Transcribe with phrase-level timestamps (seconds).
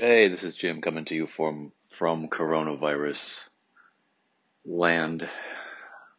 [0.00, 3.44] Hey, this is Jim coming to you from from coronavirus
[4.66, 5.28] land.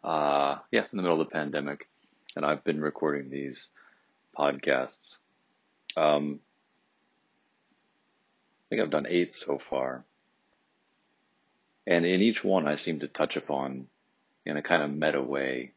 [0.01, 1.89] Uh, yeah, in the middle of the pandemic,
[2.37, 3.67] and I've been recording these
[4.33, 5.17] podcasts.
[5.97, 6.39] Um,
[8.61, 10.05] I think I've done eight so far,
[11.85, 13.87] and in each one, I seem to touch upon,
[14.45, 15.73] in a kind of meta way,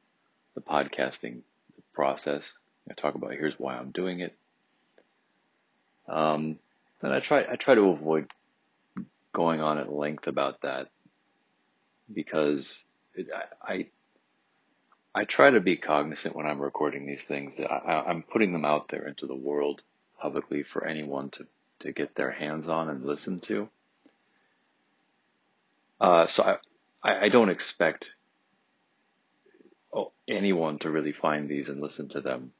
[0.54, 1.40] the podcasting
[1.94, 2.52] process.
[2.88, 4.36] I talk about here's why I'm doing it.
[6.08, 6.60] Um,
[7.02, 8.30] and I try I try to avoid
[9.32, 10.88] going on at length about that
[12.12, 12.84] because
[13.14, 13.86] it, I, I
[15.14, 18.64] I try to be cognizant when I'm recording these things that I, I'm putting them
[18.64, 19.82] out there into the world
[20.20, 21.46] publicly for anyone to,
[21.80, 23.68] to get their hands on and listen to.
[26.00, 26.56] Uh, so I,
[27.02, 28.10] I, I don't expect
[29.92, 32.52] oh, anyone to really find these and listen to them,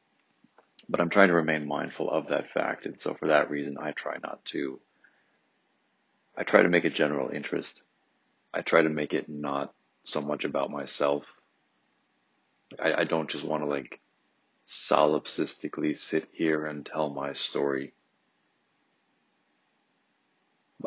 [0.89, 2.87] but I'm trying to remain mindful of that fact.
[2.87, 4.81] And so for that reason, I try not to,
[6.37, 7.83] I try to make it general interest.
[8.55, 11.25] I try to make it not so much about myself.
[12.81, 14.01] I, I don't just want to like
[14.67, 17.93] solipsistically sit here and tell my story.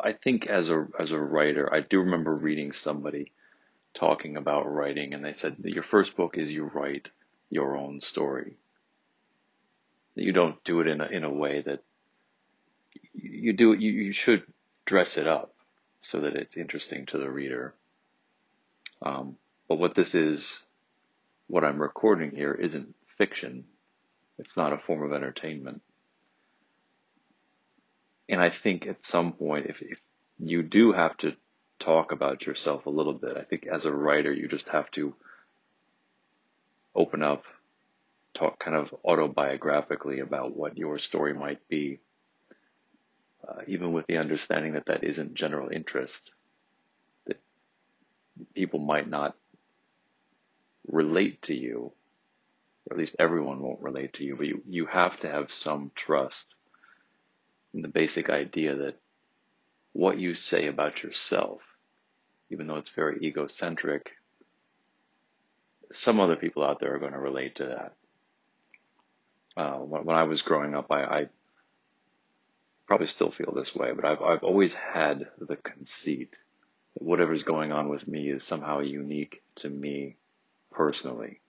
[0.01, 3.31] I think as a as a writer, I do remember reading somebody
[3.93, 7.11] talking about writing, and they said your first book is you write
[7.49, 8.57] your own story.
[10.15, 11.83] You don't do it in a in a way that
[13.13, 13.79] you do it.
[13.79, 14.43] You, you should
[14.85, 15.53] dress it up
[16.01, 17.73] so that it's interesting to the reader.
[19.01, 20.59] Um, but what this is,
[21.47, 23.65] what I'm recording here, isn't fiction.
[24.37, 25.81] It's not a form of entertainment.
[28.27, 29.99] And I think at some point, if, if
[30.39, 31.35] you do have to
[31.79, 35.15] talk about yourself a little bit, I think as a writer, you just have to
[36.95, 37.43] open up,
[38.33, 41.99] talk kind of autobiographically about what your story might be,
[43.47, 46.31] uh, even with the understanding that that isn't general interest,
[47.27, 47.39] that
[48.55, 49.35] people might not
[50.87, 51.91] relate to you,
[52.89, 55.91] or at least everyone won't relate to you, but you, you have to have some
[55.95, 56.55] trust
[57.73, 58.99] in the basic idea that
[59.93, 61.61] what you say about yourself,
[62.49, 64.11] even though it's very egocentric,
[65.91, 67.93] some other people out there are going to relate to that.
[69.57, 71.29] Uh, when, when, I was growing up, I, I,
[72.87, 76.35] probably still feel this way, but I've, I've always had the conceit
[76.93, 80.17] that whatever's going on with me is somehow unique to me
[80.71, 81.39] personally.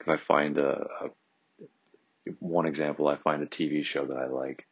[0.00, 1.10] If I find a, a
[2.38, 4.66] one example, I find a TV show that I like,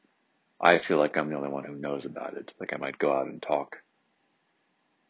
[0.61, 2.53] I feel like I'm the only one who knows about it.
[2.59, 3.83] Like I might go out and talk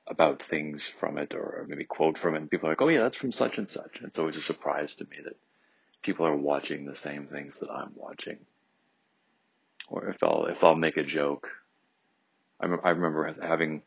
[0.07, 3.03] about things from it or maybe quote from it and people are like, oh yeah,
[3.03, 3.97] that's from such and such.
[3.97, 5.37] And it's always a surprise to me that
[6.07, 8.39] people are watching the same things that I'm watching.
[9.89, 11.51] Or if I'll, if I'll make a joke,
[12.61, 13.83] I, I remember having,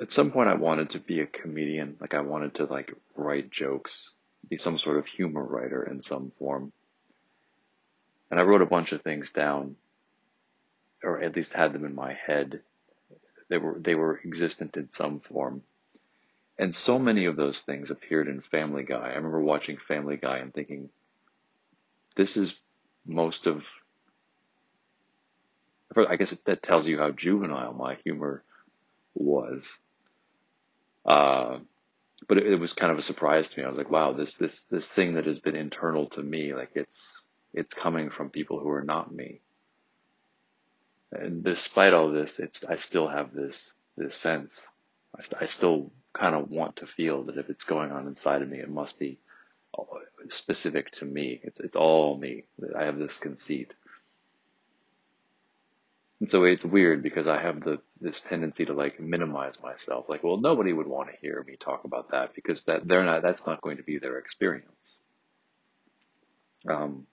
[0.00, 1.98] at some point I wanted to be a comedian.
[2.00, 4.10] Like I wanted to like write jokes,
[4.48, 6.72] be some sort of humor writer in some form.
[8.30, 9.76] And I wrote a bunch of things down
[11.04, 12.60] or at least had them in my head.
[13.48, 15.62] They were they were existent in some form.
[16.58, 19.10] And so many of those things appeared in Family Guy.
[19.10, 20.88] I remember watching Family Guy and thinking,
[22.16, 22.60] this is
[23.04, 23.62] most of,
[25.96, 28.42] I guess that tells you how juvenile my humor
[29.14, 29.78] was.
[31.04, 31.58] Uh,
[32.26, 33.64] but it, it, was kind of a surprise to me.
[33.64, 36.70] I was like, wow, this, this, this thing that has been internal to me, like
[36.74, 39.40] it's, it's coming from people who are not me
[41.12, 44.66] and despite all this, it's I still have this this sense.
[45.16, 48.42] I, st- I still kind of want to feel that if it's going on inside
[48.42, 49.18] of me, it must be
[50.28, 51.40] specific to me.
[51.42, 52.44] It's it's all me.
[52.76, 53.72] I have this conceit.
[56.18, 60.06] And so it's weird because I have the this tendency to like minimize myself.
[60.08, 63.22] Like, well, nobody would want to hear me talk about that because that they're not
[63.22, 64.98] that's not going to be their experience.
[66.68, 67.06] Um,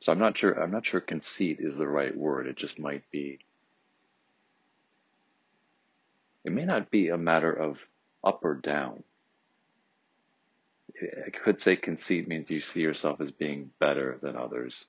[0.00, 2.46] so I'm not sure, I'm not sure conceit is the right word.
[2.46, 3.40] It just might be,
[6.44, 7.78] it may not be a matter of
[8.24, 9.02] up or down.
[11.26, 14.84] I could say conceit means you see yourself as being better than others.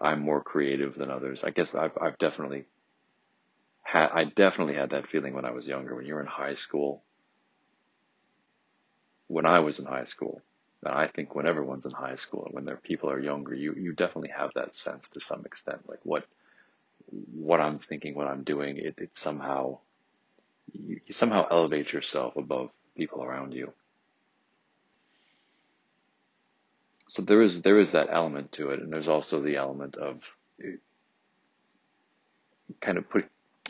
[0.00, 1.44] I'm more creative than others.
[1.44, 2.64] I guess I've, I've definitely
[3.82, 5.94] had, I definitely had that feeling when I was younger.
[5.94, 7.02] When you're in high school,
[9.26, 10.40] when I was in high school,
[10.84, 13.92] I think when everyone's in high school and when their people are younger, you, you
[13.92, 16.24] definitely have that sense to some extent, like what,
[17.10, 19.78] what I'm thinking, what I'm doing, it, it somehow,
[20.72, 23.72] you, you somehow elevate yourself above people around you.
[27.06, 30.34] so there is there is that element to it, and there's also the element of
[30.62, 30.68] uh,
[32.80, 33.26] kind of put,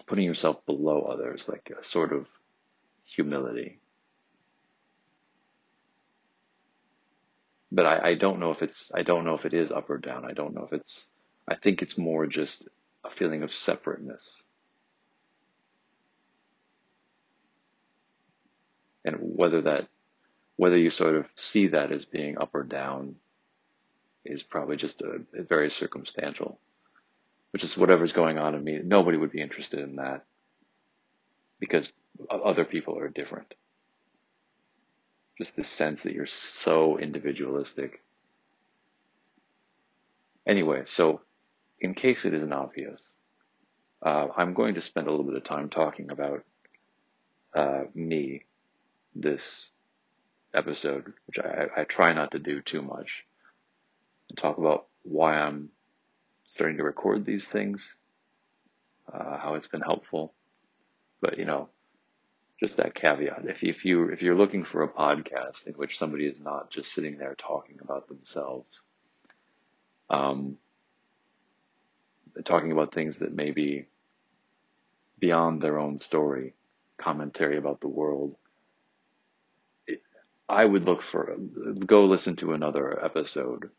[0.07, 2.27] putting yourself below others, like a sort of
[3.05, 3.81] humility.
[7.73, 9.99] But I, I don't know if it's I don't know if it is up or
[9.99, 10.25] down.
[10.25, 11.07] I don't know if it's
[11.49, 12.67] I think it's more just
[13.05, 14.43] a feeling of separateness.
[19.05, 19.89] And whether that
[20.57, 23.17] whether you sort of see that as being up or down
[24.25, 26.59] is probably just a, a very circumstantial,
[27.51, 28.81] which is whatever's going on in me.
[28.83, 30.25] Nobody would be interested in that
[31.59, 31.93] because
[32.31, 33.53] other people are different.
[35.37, 38.01] Just this sense that you're so individualistic.
[40.47, 41.21] Anyway, so
[41.85, 43.13] in case it isn't obvious,
[44.01, 46.43] uh, I'm going to spend a little bit of time talking about
[47.55, 48.45] uh, me
[49.15, 49.71] this
[50.55, 53.27] episode, which I, I try not to do too much,
[54.31, 55.69] and talk about why I'm
[56.47, 57.95] starting to record these things,
[59.13, 60.33] uh, how it's been helpful.
[61.21, 61.69] But you know,
[62.59, 63.45] just that caveat.
[63.45, 66.93] If if you if you're looking for a podcast in which somebody is not just
[66.93, 68.81] sitting there talking about themselves,
[70.09, 70.57] um,
[72.43, 73.87] talking about things that may be
[75.19, 76.55] beyond their own story,
[76.99, 78.37] commentary about the world,
[80.49, 81.37] I would look for
[81.87, 83.71] go listen to another episode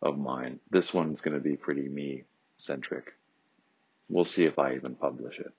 [0.00, 0.60] of mine.
[0.70, 2.24] This one's going to be pretty me
[2.56, 3.12] centric.
[4.08, 5.52] We'll see if I even publish it.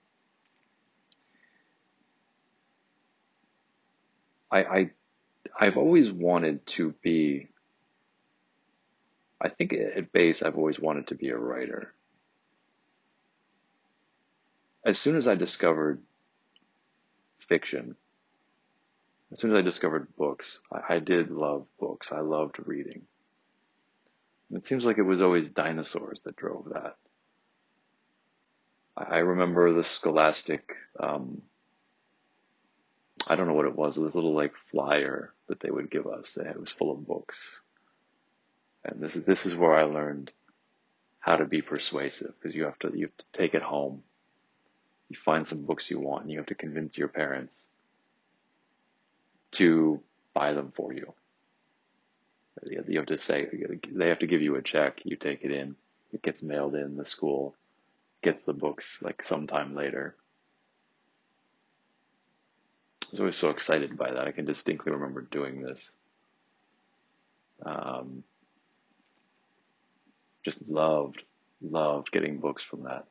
[4.49, 4.91] I, I
[5.59, 7.49] I've always wanted to be.
[9.39, 11.93] I think at base, I've always wanted to be a writer.
[14.85, 16.01] As soon as I discovered
[17.47, 17.95] fiction,
[19.31, 22.11] as soon as I discovered books, I, I did love books.
[22.11, 23.01] I loved reading.
[24.49, 26.95] And it seems like it was always dinosaurs that drove that.
[28.95, 31.41] I, I remember the Scholastic, um,
[33.27, 36.37] I don't know what it was, this little like flyer that they would give us.
[36.37, 37.59] It was full of books.
[38.85, 40.31] And this is, this is where I learned
[41.19, 44.03] how to be persuasive because you have to, you have to take it home.
[45.09, 47.65] You find some books you want and you have to convince your parents
[49.53, 50.01] to
[50.33, 51.13] buy them for you.
[52.63, 53.47] You have to say,
[53.91, 55.75] they have to give you a check, you take it in,
[56.11, 57.55] it gets mailed in, the school
[58.23, 60.15] gets the books like sometime later.
[63.03, 64.27] I was always so excited by that.
[64.27, 65.91] I can distinctly remember doing this.
[67.63, 68.23] Um,
[70.43, 71.23] just loved,
[71.61, 73.05] loved getting books from that.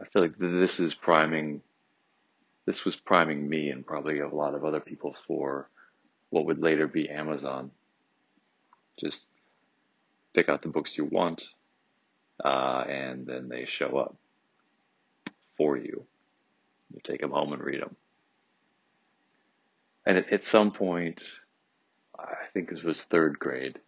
[0.00, 1.62] I feel like this is priming
[2.68, 5.70] this was priming me and probably a lot of other people for
[6.28, 7.70] what would later be Amazon.
[9.00, 9.24] Just
[10.34, 11.44] pick out the books you want,
[12.44, 14.16] uh, and then they show up
[15.56, 16.04] for you.
[16.92, 17.96] You take them home and read them.
[20.04, 21.22] And at, at some point,
[22.18, 23.78] I think this was third grade,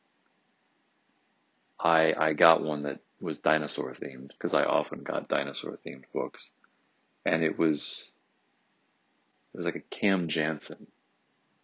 [1.78, 6.50] I, I got one that was dinosaur themed because I often got dinosaur themed books.
[7.24, 8.10] And it was
[9.52, 10.86] it was like a Cam Jansen.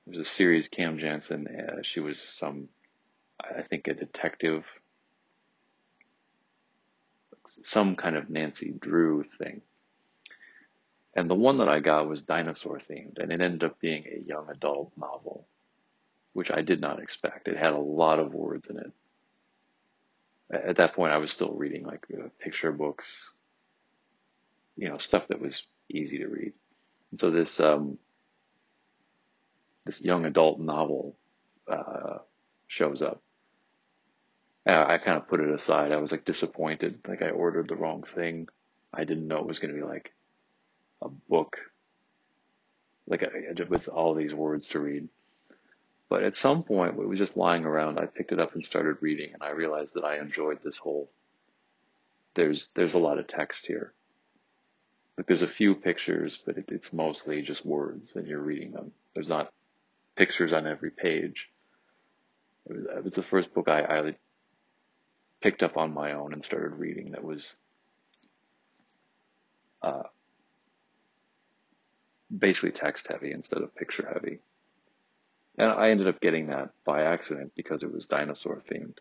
[0.07, 1.47] It was a series Cam Jansen.
[1.47, 2.69] Uh, she was some,
[3.41, 4.65] I think, a detective,
[7.45, 9.63] some kind of Nancy Drew thing.
[11.15, 14.21] And the one that I got was dinosaur themed, and it ended up being a
[14.21, 15.47] young adult novel,
[16.35, 17.49] which I did not expect.
[17.49, 18.93] It had a lot of words in it.
[20.51, 23.31] At that point, I was still reading like uh, picture books,
[24.77, 26.53] you know, stuff that was easy to read.
[27.11, 27.99] And so this um,
[29.85, 31.17] this young adult novel
[31.69, 32.19] uh,
[32.67, 33.23] shows up.
[34.65, 35.93] And I kind of put it aside.
[35.93, 38.49] I was like disappointed, like I ordered the wrong thing.
[38.93, 40.13] I didn't know it was going to be like
[41.03, 41.59] a book,
[43.07, 45.09] like a, with all these words to read.
[46.09, 47.99] But at some point, it was just lying around.
[47.99, 51.11] I picked it up and started reading, and I realized that I enjoyed this whole.
[52.35, 53.93] There's there's a lot of text here.
[55.17, 58.93] Like there's a few pictures, but it, it's mostly just words, and you're reading them.
[59.15, 59.53] There's not
[60.15, 61.49] pictures on every page.
[62.69, 64.15] It was, it was the first book I, I
[65.41, 67.55] picked up on my own and started reading that was
[69.83, 70.05] uh,
[72.37, 74.41] basically text heavy instead of picture heavy.
[75.59, 78.99] And I ended up getting that by accident because it was dinosaur themed.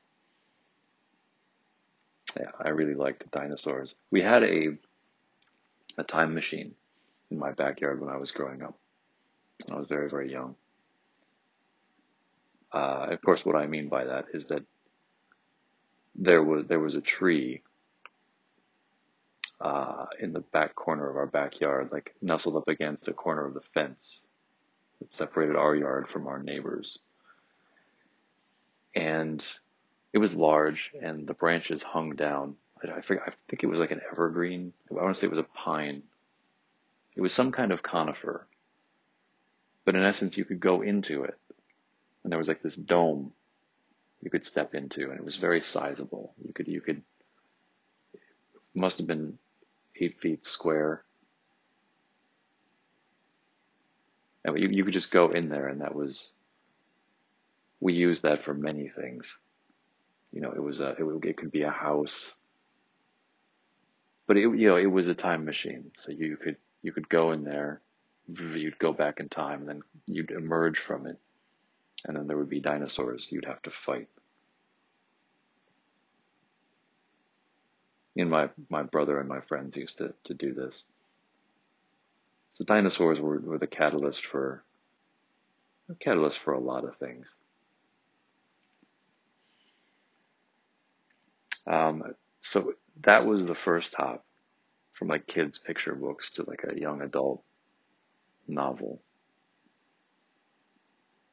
[2.37, 3.93] Yeah, I really liked dinosaurs.
[4.11, 4.77] We had a
[5.97, 6.75] a time machine
[7.31, 8.77] in my backyard when I was growing up.
[9.71, 10.55] I was very, very young.
[12.73, 14.63] Uh, of course, what I mean by that is that
[16.15, 17.61] there was there was a tree
[19.61, 23.53] uh, in the back corner of our backyard, like nestled up against a corner of
[23.53, 24.25] the fence
[24.99, 26.99] that separated our yard from our neighbors.
[28.95, 29.45] And
[30.13, 32.55] it was large, and the branches hung down.
[32.81, 34.73] I, I, forget, I think it was like an evergreen.
[34.89, 36.03] I want to say it was a pine.
[37.15, 38.47] It was some kind of conifer.
[39.83, 41.37] But in essence, you could go into it,
[42.23, 43.33] and there was like this dome
[44.21, 46.33] you could step into, and it was very sizable.
[46.43, 47.03] You could you could
[48.73, 49.37] must have been
[49.95, 51.03] eight feet square.
[54.45, 56.31] And you, you could just go in there, and that was.
[57.81, 59.37] We used that for many things.
[60.31, 62.31] You know, it was a it, it could be a house,
[64.27, 65.91] but it you know it was a time machine.
[65.95, 67.81] So you could you could go in there,
[68.27, 71.17] you'd go back in time, and then you'd emerge from it,
[72.05, 74.07] and then there would be dinosaurs you'd have to fight.
[78.17, 80.83] And my, my brother and my friends used to, to do this.
[82.55, 84.63] So dinosaurs were, were the catalyst for
[85.99, 87.27] catalyst for a lot of things.
[91.67, 94.25] Um, so that was the first hop
[94.93, 97.43] from like kids' picture books to like a young adult
[98.47, 99.01] novel.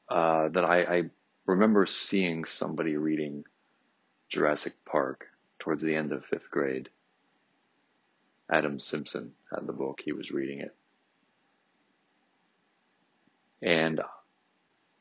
[0.09, 1.02] Uh, that I, I
[1.47, 3.45] remember seeing somebody reading
[4.29, 5.26] Jurassic Park
[5.61, 6.88] towards the end of fifth grade.
[8.50, 10.75] Adam Simpson had the book, he was reading it.
[13.62, 14.00] And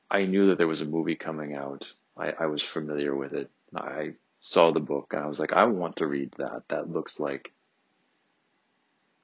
[0.10, 1.88] I knew that there was a movie coming out.
[2.18, 3.50] I, I was familiar with it.
[3.76, 6.64] I saw the book and I was like, I want to read that.
[6.68, 7.52] That looks like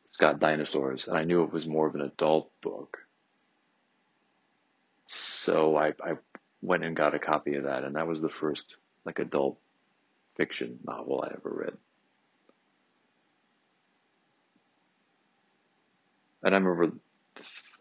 [0.06, 1.06] it's got dinosaurs.
[1.08, 3.00] And I knew it was more of an adult book.
[5.06, 6.14] So I, I
[6.62, 8.76] went and got a copy of that, and that was the first
[9.06, 9.58] like adult
[10.36, 11.78] fiction novel I ever read.
[16.44, 16.92] And I remember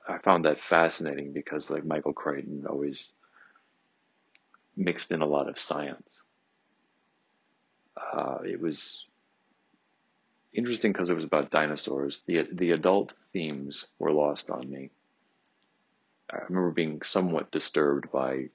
[0.08, 3.12] I found that fascinating because like Michael Crichton always
[4.76, 6.22] mixed in a lot of science.
[7.96, 9.06] Uh, it was
[10.54, 12.22] interesting because it was about dinosaurs.
[12.26, 14.90] The the adult themes were lost on me.
[16.30, 18.46] I remember being somewhat disturbed by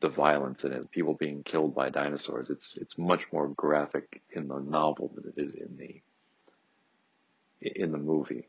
[0.00, 2.50] the violence in it, people being killed by dinosaurs.
[2.50, 6.02] It's it's much more graphic in the novel than it is in the
[7.62, 8.48] in the movie.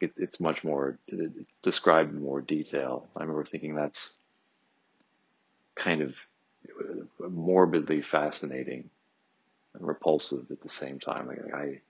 [0.00, 3.08] It, it's much more it's described in more detail.
[3.16, 4.14] I remember thinking that's
[5.76, 6.14] kind of
[6.80, 8.90] uh, morbidly fascinating
[9.74, 11.28] and repulsive at the same time.
[11.28, 11.80] Like I.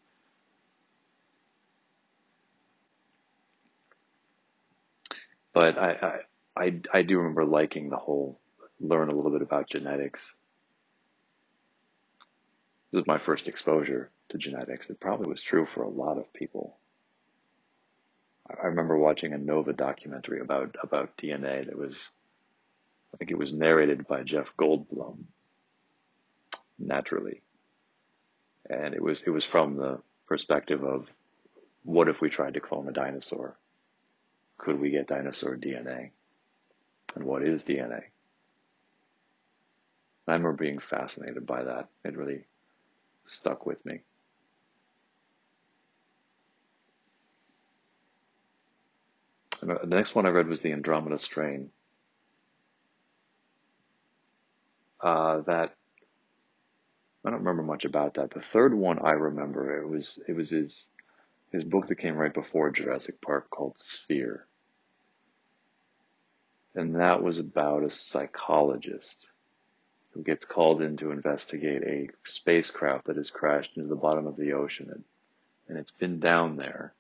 [5.55, 6.19] But I, I
[6.65, 8.39] I, I do remember liking the whole
[8.81, 10.35] learn a little bit about genetics.
[12.93, 14.91] This was my first exposure to genetics.
[14.91, 16.79] It probably was true for a lot of people.
[18.49, 21.97] I remember watching a Nova documentary about, about DNA that was,
[23.15, 25.25] I think it was narrated by Jeff Goldblum,
[26.79, 27.41] naturally.
[28.69, 31.07] And it was, it was from the perspective of
[31.85, 33.57] what if we tried to clone a dinosaur?
[34.59, 36.11] Could we get dinosaur DNA?
[37.15, 38.03] and what is DNA.
[40.27, 41.89] I remember being fascinated by that.
[42.05, 42.45] It really
[43.25, 44.01] stuck with me.
[49.63, 51.71] And the next one I read was the Andromeda Strain.
[55.01, 55.75] Uh, that
[57.25, 58.31] I don't remember much about that.
[58.31, 60.89] The third one I remember it was it was his
[61.51, 64.47] his book that came right before Jurassic Park called Sphere
[66.75, 69.27] and that was about a psychologist
[70.13, 74.37] who gets called in to investigate a spacecraft that has crashed into the bottom of
[74.37, 75.05] the ocean and,
[75.69, 76.93] and it's been down there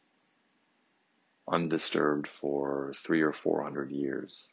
[1.48, 4.46] undisturbed for three or four hundred years.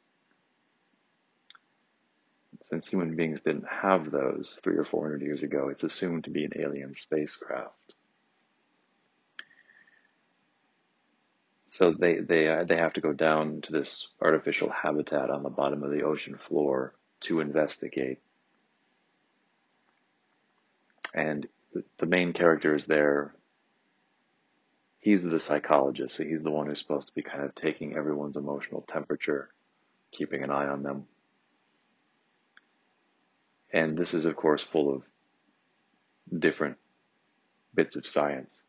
[2.61, 6.29] Since human beings didn't have those three or four hundred years ago, it's assumed to
[6.29, 7.93] be an alien spacecraft.
[11.67, 15.49] So they they uh, they have to go down to this artificial habitat on the
[15.49, 18.19] bottom of the ocean floor to investigate.
[21.13, 21.47] And
[21.99, 23.35] the main character is there.
[24.99, 28.35] He's the psychologist, so he's the one who's supposed to be kind of taking everyone's
[28.35, 29.49] emotional temperature,
[30.11, 31.07] keeping an eye on them.
[33.71, 35.03] And this is, of course, full of
[36.37, 36.77] different
[37.73, 38.61] bits of science.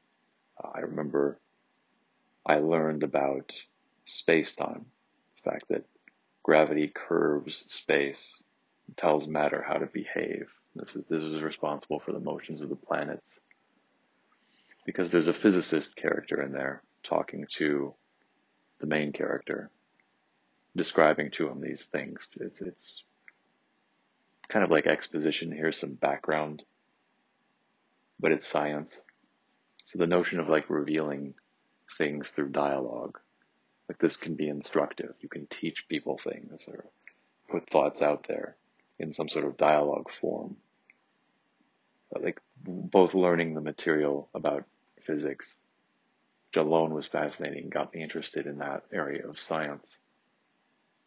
[0.63, 1.39] Uh, I remember
[2.47, 3.53] I learned about
[4.05, 4.87] space time,
[5.43, 5.85] the fact that
[6.43, 8.37] gravity curves space
[8.97, 10.53] tells matter how to behave.
[10.75, 13.41] This is this is responsible for the motions of the planets.
[14.85, 17.95] Because there's a physicist character in there talking to
[18.81, 19.71] the main character,
[20.77, 22.29] describing to him these things.
[22.41, 23.05] It's it's
[24.49, 25.53] kind of like exposition.
[25.53, 26.63] Here's some background,
[28.19, 28.93] but it's science.
[29.85, 31.35] So the notion of like revealing
[31.97, 33.19] things through dialogue,
[33.89, 35.15] like this can be instructive.
[35.21, 36.85] You can teach people things or
[37.51, 38.57] put thoughts out there
[38.99, 40.57] in some sort of dialogue form.
[42.15, 44.65] Like both learning the material about
[45.03, 45.57] physics,
[46.49, 49.97] which alone was fascinating, and got me interested in that area of science,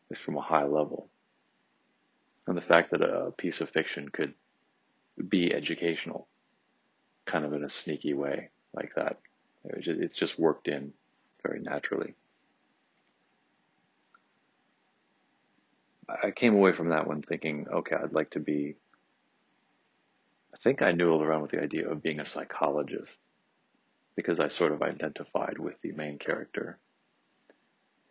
[0.10, 1.10] is from a high level.
[2.48, 4.34] And the fact that a piece of fiction could
[5.30, 6.28] be educational,
[7.26, 9.20] kind of in a sneaky way like that.
[9.64, 10.92] It's just worked in
[11.42, 12.16] very naturally.
[16.10, 18.76] I came away from that one thinking, okay, I'd like to be.
[20.64, 23.18] I think I noodled around with the idea of being a psychologist
[24.16, 26.78] because I sort of identified with the main character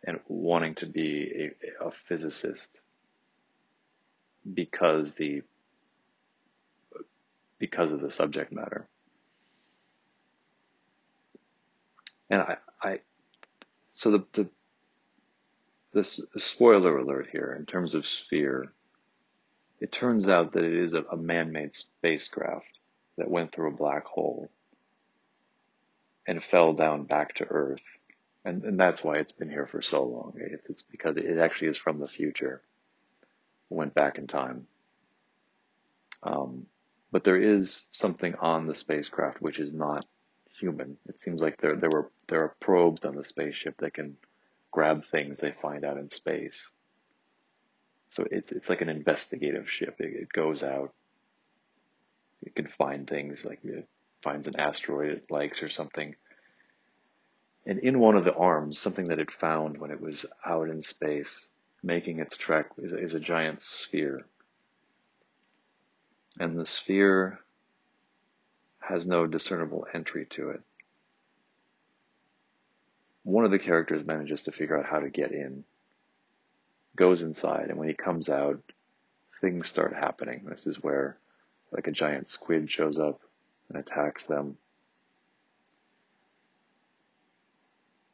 [0.05, 2.69] and wanting to be a, a physicist
[4.53, 5.41] because the
[7.57, 8.87] because of the subject matter.
[12.29, 12.99] And I, I
[13.89, 14.49] so the, the
[15.91, 18.73] this spoiler alert here in terms of sphere,
[19.83, 22.79] it turns out that it is a, a man-made spacecraft
[23.17, 24.49] that went through a black hole
[26.25, 27.81] and fell down back to Earth.
[28.45, 30.35] And, and that's why it's been here for so long.
[30.69, 32.61] It's because it actually is from the future,
[33.69, 34.67] It went back in time.
[36.23, 36.67] Um,
[37.11, 40.05] but there is something on the spacecraft which is not
[40.61, 40.95] human.
[41.09, 44.15] It seems like there there were there are probes on the spaceship that can
[44.71, 46.69] grab things they find out in space.
[48.13, 49.95] So it's it's like an investigative ship.
[49.99, 50.93] It, it goes out.
[52.41, 53.87] It can find things like it
[54.21, 56.15] finds an asteroid it likes or something.
[57.65, 60.81] And in one of the arms, something that it found when it was out in
[60.81, 61.47] space,
[61.81, 64.25] making its trek, is, is a giant sphere.
[66.39, 67.39] And the sphere
[68.79, 70.61] has no discernible entry to it
[73.23, 75.63] one of the characters manages to figure out how to get in,
[76.95, 78.59] goes inside, and when he comes out,
[79.41, 80.43] things start happening.
[80.45, 81.17] This is where
[81.71, 83.19] like a giant squid shows up
[83.69, 84.57] and attacks them.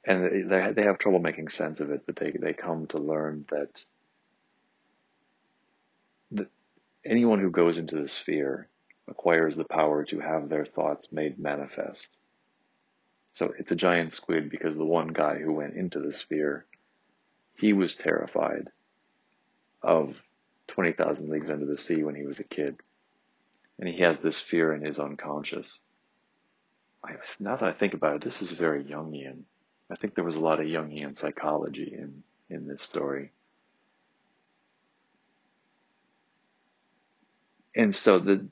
[0.06, 3.46] And they, they have trouble making sense of it, but they, they come to learn
[3.52, 3.84] that
[6.32, 6.48] the,
[7.06, 8.68] anyone who goes into the sphere
[9.08, 12.08] acquires the power to have their thoughts made manifest.
[13.32, 16.66] So it's a giant squid because the one guy who went into the sphere,
[17.60, 18.70] he was terrified
[19.82, 20.22] of
[20.68, 22.78] 20,000 Leagues Under the Sea when he was a kid.
[23.78, 25.80] And he has this fear in his unconscious.
[27.04, 29.44] I, now that I think about it, this is very Jungian.
[29.92, 33.32] I think there was a lot of Jungian psychology in, in this story.
[37.76, 38.48] And so the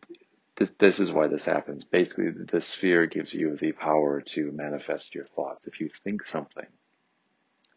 [0.58, 1.84] this, this is why this happens.
[1.84, 5.68] Basically, the sphere gives you the power to manifest your thoughts.
[5.68, 6.66] If you think something,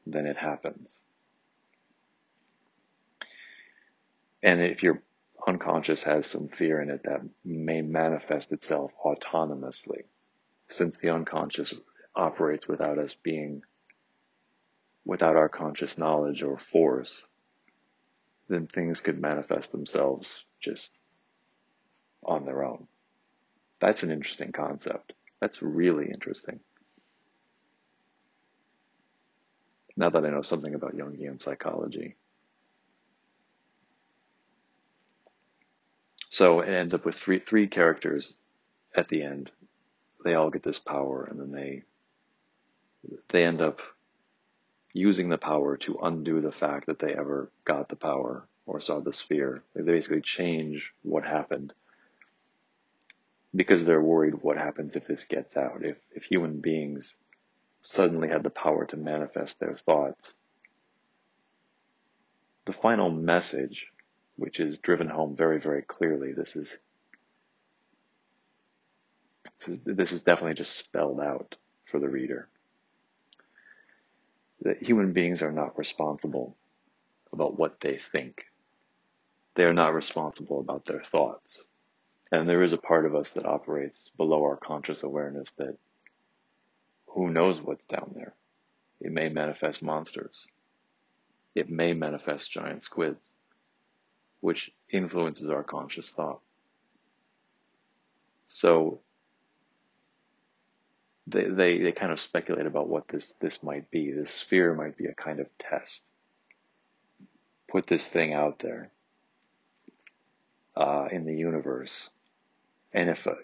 [0.07, 0.99] then it happens.
[4.43, 5.03] And if your
[5.47, 10.05] unconscious has some fear in it, that may manifest itself autonomously.
[10.69, 11.75] Since the unconscious
[12.15, 13.63] operates without us being,
[15.05, 17.13] without our conscious knowledge or force,
[18.49, 20.91] then things could manifest themselves just
[22.25, 22.87] on their own.
[23.81, 25.13] That's an interesting concept.
[25.41, 26.61] That's really interesting.
[29.97, 32.17] Now that I know something about Jungian psychology.
[36.41, 38.35] So it ends up with three three characters
[38.97, 39.51] at the end.
[40.25, 41.83] They all get this power and then they
[43.29, 43.81] they end up
[44.95, 49.01] using the power to undo the fact that they ever got the power or saw
[49.01, 49.63] the sphere.
[49.75, 51.75] They basically change what happened
[53.55, 55.85] because they're worried what happens if this gets out.
[55.85, 57.17] If, if human beings
[57.83, 60.33] suddenly had the power to manifest their thoughts,
[62.65, 63.89] the final message,
[64.41, 66.79] which is driven home very, very clearly, this is,
[69.59, 72.49] this is, this is definitely just spelled out for the reader.
[74.63, 76.57] That human beings are not responsible
[77.35, 78.47] about what they think.
[79.57, 81.63] They are not responsible about their thoughts.
[82.33, 85.77] And there is a part of us that operates below our conscious awareness that
[87.09, 88.33] who knows what's down there.
[89.03, 90.47] It may manifest monsters.
[91.55, 93.35] It may manifest giant squids,
[94.41, 96.41] which influences our conscious thought.
[98.49, 99.01] So
[101.27, 104.13] they, they, they kind of speculate about what this, this might be.
[104.13, 106.03] This sphere might be a kind of test.
[107.69, 108.91] Put this thing out there
[110.77, 112.11] uh, in the universe.
[112.93, 113.37] And if, a,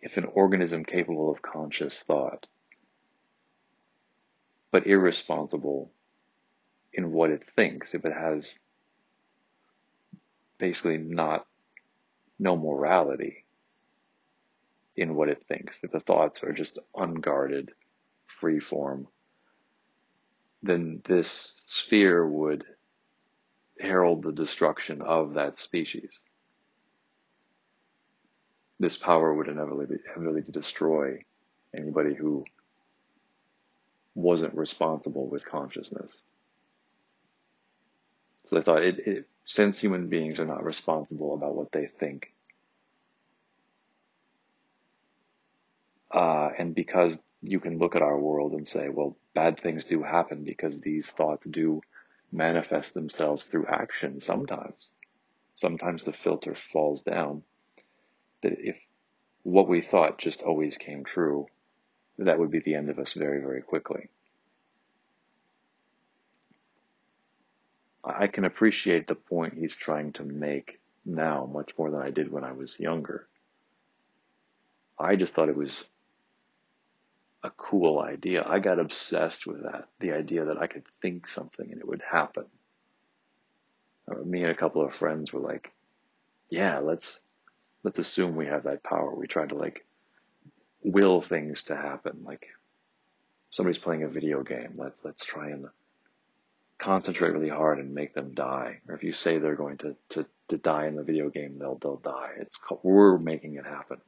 [0.00, 2.46] if an organism capable of conscious thought,
[4.72, 5.92] but irresponsible
[6.92, 8.58] in what it thinks, if it has
[10.62, 11.44] basically not
[12.38, 13.44] no morality
[14.94, 17.72] in what it thinks, if the thoughts are just unguarded,
[18.38, 19.08] free form,
[20.62, 22.62] then this sphere would
[23.80, 26.20] herald the destruction of that species.
[28.78, 31.24] This power would inevitably, inevitably destroy
[31.76, 32.44] anybody who
[34.14, 36.22] wasn't responsible with consciousness.
[38.44, 42.32] So they thought, it, it, since human beings are not responsible about what they think,
[46.12, 50.02] uh, and because you can look at our world and say, well, bad things do
[50.02, 51.80] happen because these thoughts do
[52.32, 54.90] manifest themselves through action sometimes.
[55.54, 57.42] Sometimes the filter falls down.
[58.42, 58.78] That if
[59.42, 61.46] what we thought just always came true,
[62.18, 64.08] that would be the end of us very, very quickly.
[68.04, 72.30] I can appreciate the point he's trying to make now much more than I did
[72.30, 73.28] when I was younger.
[74.98, 75.84] I just thought it was
[77.44, 78.44] a cool idea.
[78.46, 79.88] I got obsessed with that.
[80.00, 82.46] The idea that I could think something and it would happen.
[84.10, 85.72] Uh, me and a couple of friends were like,
[86.48, 87.20] yeah, let's,
[87.82, 89.14] let's assume we have that power.
[89.14, 89.84] We try to like
[90.82, 92.22] will things to happen.
[92.24, 92.48] Like
[93.50, 94.74] somebody's playing a video game.
[94.76, 95.66] Let's, let's try and
[96.82, 98.80] concentrate really hard and make them die.
[98.88, 101.78] Or if you say they're going to, to, to die in the video game, they'll,
[101.78, 102.30] they'll die.
[102.38, 103.98] It's, we're making it happen.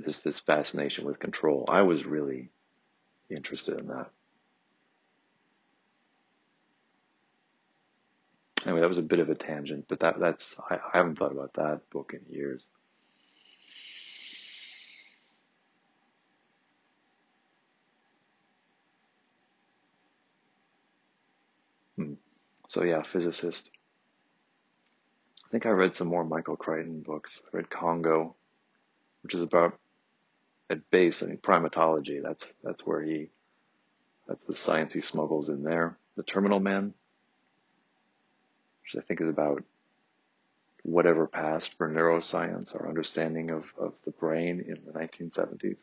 [0.00, 1.64] This, this fascination with control.
[1.68, 2.50] I was really
[3.30, 4.10] interested in that.
[8.64, 11.30] Anyway, that was a bit of a tangent, but that, that's, I, I haven't thought
[11.30, 12.66] about that book in years.
[21.96, 22.14] Hmm.
[22.76, 23.70] So yeah, physicist.
[25.42, 27.40] I think I read some more Michael Crichton books.
[27.46, 28.36] I read Congo,
[29.22, 29.78] which is about
[30.68, 32.22] at base, I think primatology.
[32.22, 33.30] That's that's where he
[34.28, 35.96] that's the science he smuggles in there.
[36.18, 36.92] The Terminal Man,
[38.82, 39.64] which I think is about
[40.82, 45.80] whatever passed for neuroscience, our understanding of, of the brain in the 1970s.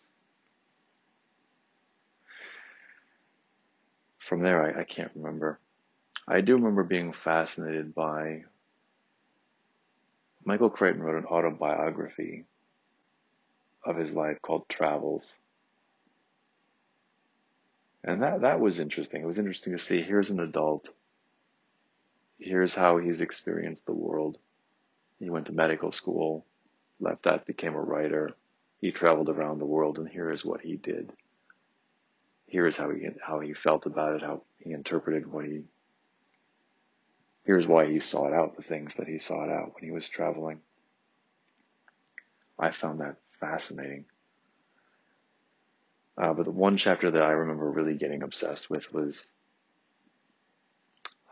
[4.19, 5.59] From there, I, I can't remember.
[6.27, 8.45] I do remember being fascinated by
[10.45, 12.45] Michael Crichton wrote an autobiography
[13.83, 15.33] of his life called Travels.
[18.03, 19.21] And that, that was interesting.
[19.21, 20.89] It was interesting to see here's an adult.
[22.39, 24.37] Here's how he's experienced the world.
[25.19, 26.45] He went to medical school,
[26.99, 28.31] left that, became a writer.
[28.81, 31.11] He traveled around the world, and here is what he did.
[32.47, 35.63] Here is how he how he felt about it, how he interpreted what he
[37.45, 40.61] Here's why he sought out the things that he sought out when he was traveling.
[42.57, 44.05] I found that fascinating.
[46.17, 49.25] Uh, but the one chapter that I remember really getting obsessed with was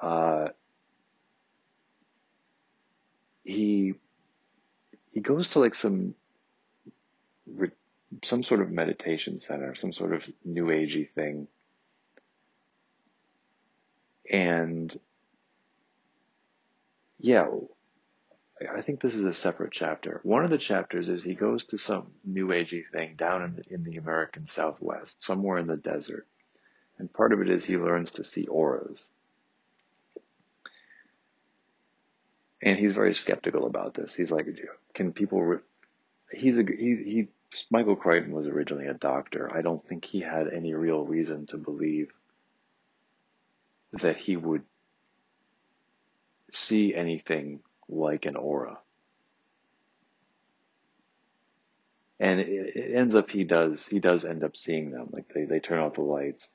[0.02, 0.50] uh,
[3.44, 3.94] he
[5.12, 6.16] he goes to like some
[8.24, 11.48] some sort of meditation center, some sort of new agey thing,
[14.30, 15.00] and
[17.22, 17.48] yeah,
[18.76, 20.20] I think this is a separate chapter.
[20.24, 23.74] One of the chapters is he goes to some new agey thing down in the,
[23.74, 26.28] in the American Southwest, somewhere in the desert.
[26.98, 29.08] And part of it is he learns to see auras.
[32.62, 34.14] And he's very skeptical about this.
[34.14, 34.46] He's like,
[34.94, 35.60] can people, re-?
[36.32, 37.28] he's a, he's, he,
[37.72, 39.52] Michael Crichton was originally a doctor.
[39.56, 42.12] I don't think he had any real reason to believe
[43.94, 44.64] that he would
[46.52, 48.78] see anything like an aura.
[52.20, 55.10] And it, ends up he does he does end up seeing them.
[55.12, 56.50] Like they, they turn off the lights.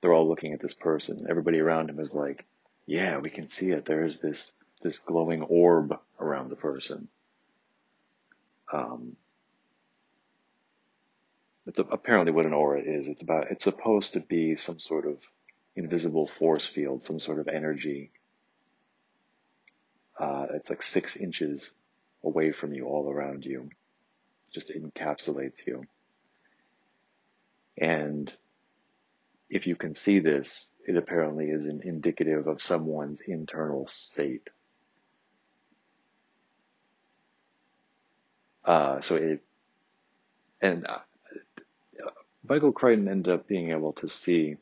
[0.00, 1.26] They're all looking at this person.
[1.28, 2.44] Everybody around him is like,
[2.86, 3.84] Yeah, we can see it.
[3.86, 7.08] There's this this glowing orb around the person.
[8.72, 9.16] Um,
[11.66, 13.08] it's apparently what an aura is.
[13.08, 15.18] It's about it's supposed to be some sort of
[15.74, 18.10] invisible force field, some sort of energy
[20.18, 21.70] Uh, it's like six inches
[22.24, 23.70] away from you, all around you,
[24.52, 25.84] just encapsulates you.
[27.76, 28.32] And
[29.48, 34.50] if you can see this, it apparently is an indicative of someone's internal state.
[38.64, 39.40] Uh, so it,
[40.60, 40.98] and uh,
[42.46, 44.56] Michael Crichton ended up being able to see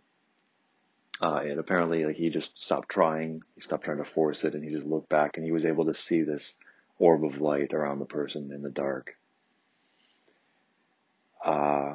[1.21, 3.43] uh, and apparently like he just stopped trying.
[3.55, 5.87] He stopped trying to force it and he just looked back and he was able
[5.87, 6.55] to see this
[6.99, 9.17] orb of light around the person in the dark.
[11.45, 11.95] Uh,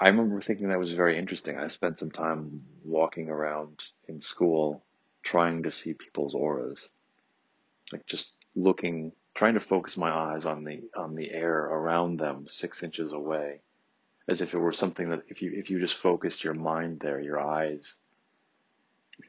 [0.00, 1.58] I remember thinking that was very interesting.
[1.58, 4.84] I spent some time walking around in school
[5.22, 6.86] trying to see people's auras,
[7.92, 12.46] like just looking trying to focus my eyes on the on the air around them
[12.48, 13.60] six inches away
[14.28, 17.20] as if it were something that if you if you just focused your mind there
[17.20, 17.94] your eyes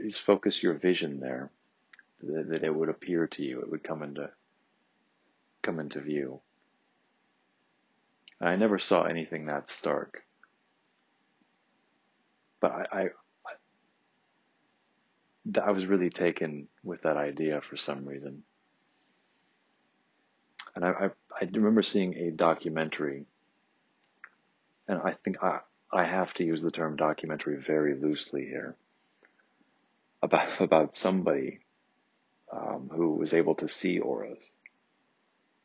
[0.01, 1.51] just focus your vision there
[2.21, 4.29] that, that it would appear to you it would come into
[5.61, 6.39] come into view
[8.41, 10.23] I never saw anything that stark
[12.59, 13.09] but I, I
[15.63, 18.43] I was really taken with that idea for some reason.
[20.75, 21.05] And I, I,
[21.41, 23.25] I remember seeing a documentary,
[24.89, 25.59] and I think I,
[25.91, 28.75] I have to use the term documentary very loosely here,
[30.21, 31.59] about, about somebody
[32.51, 34.39] um, who was able to see auras.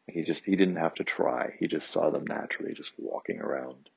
[0.06, 1.54] He just, he didn't have to try.
[1.58, 3.88] He just saw them naturally, just walking around.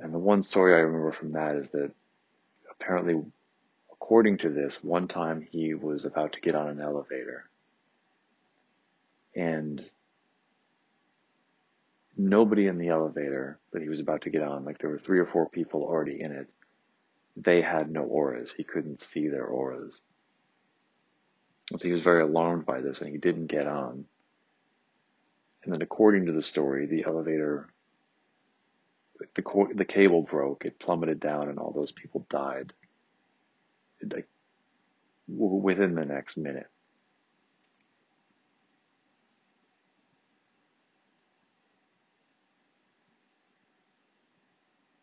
[0.00, 1.92] And the one story I remember from that is that
[2.68, 3.22] apparently,
[3.92, 7.44] according to this, one time he was about to get on an elevator
[9.36, 9.88] and
[12.16, 15.18] nobody in the elevator that he was about to get on, like there were three
[15.18, 16.50] or four people already in it,
[17.36, 18.52] they had no auras.
[18.52, 20.00] He couldn't see their auras.
[21.70, 24.04] And so he was very alarmed by this and he didn't get on.
[25.64, 27.68] And then according to the story, the elevator,
[29.34, 32.72] the, the cable broke, it plummeted down and all those people died.
[34.02, 34.28] Like
[35.28, 36.68] within the next minute.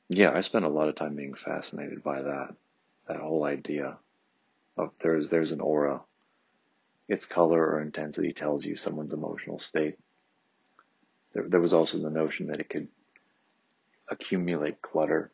[0.10, 2.56] Yeah, I spent a lot of time being fascinated by that,
[3.08, 3.98] that whole idea
[4.76, 6.02] of there's there's an aura.
[7.08, 9.96] Its color or intensity tells you someone's emotional state.
[11.34, 12.88] There, there was also the notion that it could
[14.10, 15.32] accumulate clutter.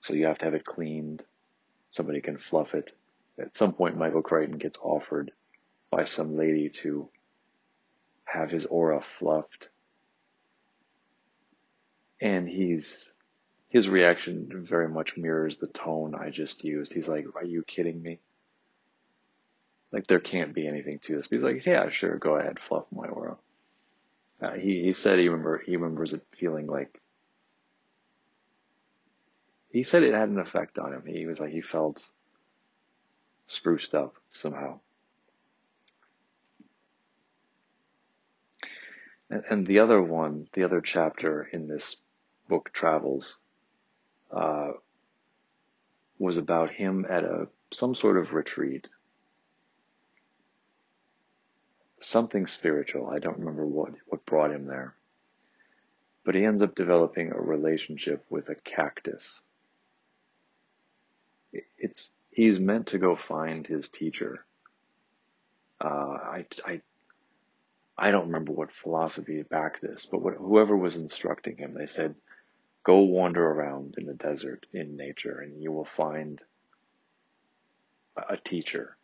[0.00, 1.24] So you have to have it cleaned.
[1.90, 2.92] Somebody can fluff it.
[3.38, 5.32] At some point, Michael Crichton gets offered
[5.90, 7.08] by some lady to
[8.24, 9.68] have his aura fluffed
[12.20, 13.10] and he's
[13.68, 16.92] his reaction very much mirrors the tone I just used.
[16.92, 18.20] He's like, "Are you kidding me?"
[19.92, 21.26] Like there can't be anything to this.
[21.28, 23.36] But he's like, "Yeah, sure, go ahead, fluff my aura."
[24.40, 27.00] Uh, he he said he remember he remembers it feeling like
[29.70, 31.04] he said it had an effect on him.
[31.06, 32.08] He was like he felt
[33.46, 34.80] spruced up somehow.
[39.28, 41.96] And, and the other one, the other chapter in this
[42.48, 43.36] book travels
[44.30, 44.72] uh,
[46.18, 48.86] was about him at a some sort of retreat,
[51.98, 53.08] something spiritual.
[53.08, 54.94] I don't remember what what brought him there,
[56.24, 59.40] but he ends up developing a relationship with a cactus.
[61.78, 64.44] It's he's meant to go find his teacher.
[65.80, 66.80] Uh, I, I
[67.98, 72.14] I don't remember what philosophy backed this, but what, whoever was instructing him, they said,
[72.86, 76.40] Go wander around in the desert in nature and you will find
[78.16, 78.96] a teacher.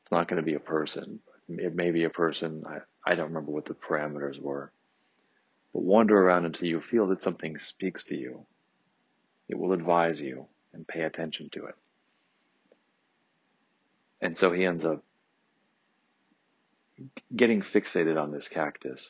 [0.00, 1.20] It's not going to be a person.
[1.50, 2.64] It may be a person.
[2.66, 4.72] I, I don't remember what the parameters were.
[5.74, 8.46] But wander around until you feel that something speaks to you.
[9.50, 11.74] It will advise you and pay attention to it.
[14.22, 15.04] And so he ends up
[17.36, 19.06] getting fixated on this cactus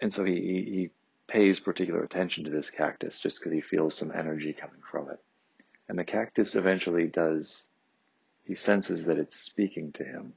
[0.00, 0.90] and so he, he
[1.26, 5.18] pays particular attention to this cactus just because he feels some energy coming from it.
[5.88, 7.64] And the cactus eventually does,
[8.44, 10.32] he senses that it's speaking to him.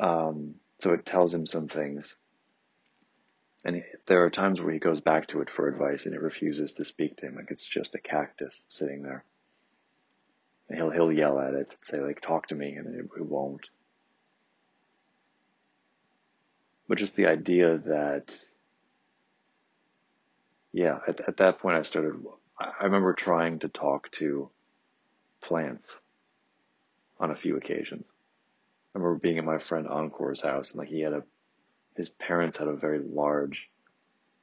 [0.00, 2.16] Um, so it tells him some things.
[3.64, 6.74] And there are times where he goes back to it for advice and it refuses
[6.74, 9.24] to speak to him, like it's just a cactus sitting there.
[10.72, 13.68] He'll he'll yell at it, and say like, "Talk to me," and it, it won't.
[16.88, 18.36] but just the idea that,
[20.72, 22.14] yeah, at, at that point I started,
[22.58, 24.50] I remember trying to talk to
[25.40, 25.98] plants
[27.18, 28.04] on a few occasions.
[28.94, 31.24] I remember being at my friend Encore's house and like he had a,
[31.96, 33.68] his parents had a very large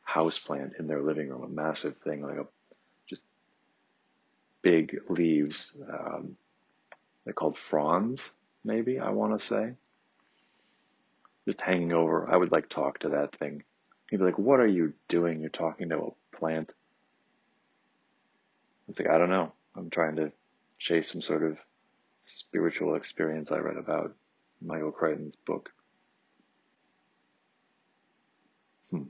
[0.02, 2.48] house plant in their living room, a massive thing, like a
[4.62, 5.76] big leaves.
[5.90, 6.38] Um,
[7.24, 8.32] they're called fronds,
[8.64, 9.74] maybe I want to say.
[11.46, 12.32] Just hanging over.
[12.32, 13.64] I would like talk to that thing.
[14.10, 15.42] He'd be like, "What are you doing?
[15.42, 16.74] You're talking to a plant."
[18.88, 19.54] It's like I don't know.
[19.76, 20.32] I'm trying to
[20.78, 21.58] chase some sort of
[22.26, 24.16] spiritual experience I read about
[24.62, 25.72] Michael Crichton's book.
[28.90, 29.04] Hmm.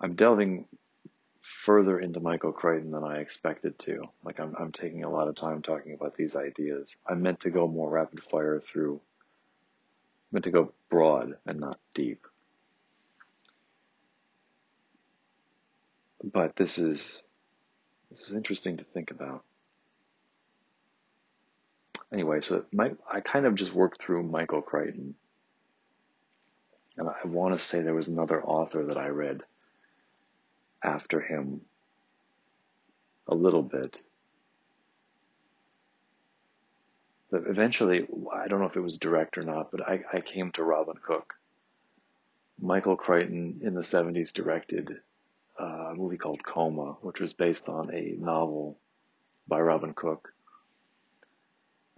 [0.00, 0.66] I'm delving
[1.66, 4.04] further into Michael Crichton than I expected to.
[4.22, 6.94] Like I'm, I'm taking a lot of time talking about these ideas.
[7.04, 9.00] I meant to go more rapid fire through,
[10.30, 12.24] meant to go broad and not deep.
[16.22, 17.04] But this is,
[18.10, 19.42] this is interesting to think about.
[22.12, 25.16] Anyway, so my, I kind of just worked through Michael Crichton.
[26.96, 29.42] And I want to say there was another author that I read
[30.86, 31.60] after him
[33.26, 33.98] a little bit.
[37.30, 40.52] But eventually, I don't know if it was direct or not, but I, I came
[40.52, 41.34] to Robin Cook.
[42.60, 45.00] Michael Crichton in the 70s directed
[45.58, 48.78] a movie called Coma, which was based on a novel
[49.48, 50.32] by Robin Cook.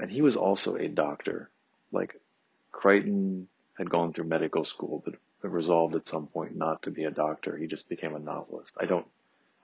[0.00, 1.50] And he was also a doctor.
[1.92, 2.20] Like,
[2.72, 7.10] Crichton had gone through medical school, but resolved at some point not to be a
[7.10, 7.56] doctor.
[7.56, 8.76] He just became a novelist.
[8.80, 9.06] I don't,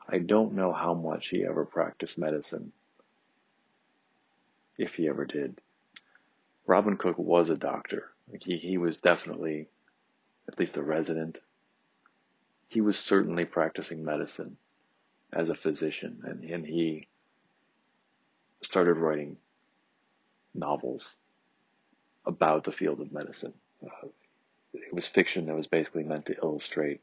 [0.08, 2.72] I don't know how much he ever practiced medicine,
[4.78, 5.60] if he ever did.
[6.66, 8.10] Robin Cook was a doctor.
[8.30, 9.68] Like he, he was definitely,
[10.48, 11.38] at least a resident.
[12.68, 14.56] He was certainly practicing medicine
[15.32, 17.08] as a physician, and, and he
[18.62, 19.36] started writing
[20.54, 21.16] novels
[22.24, 23.52] about the field of medicine.
[23.84, 24.08] Uh,
[24.74, 27.00] it was fiction that was basically meant to illustrate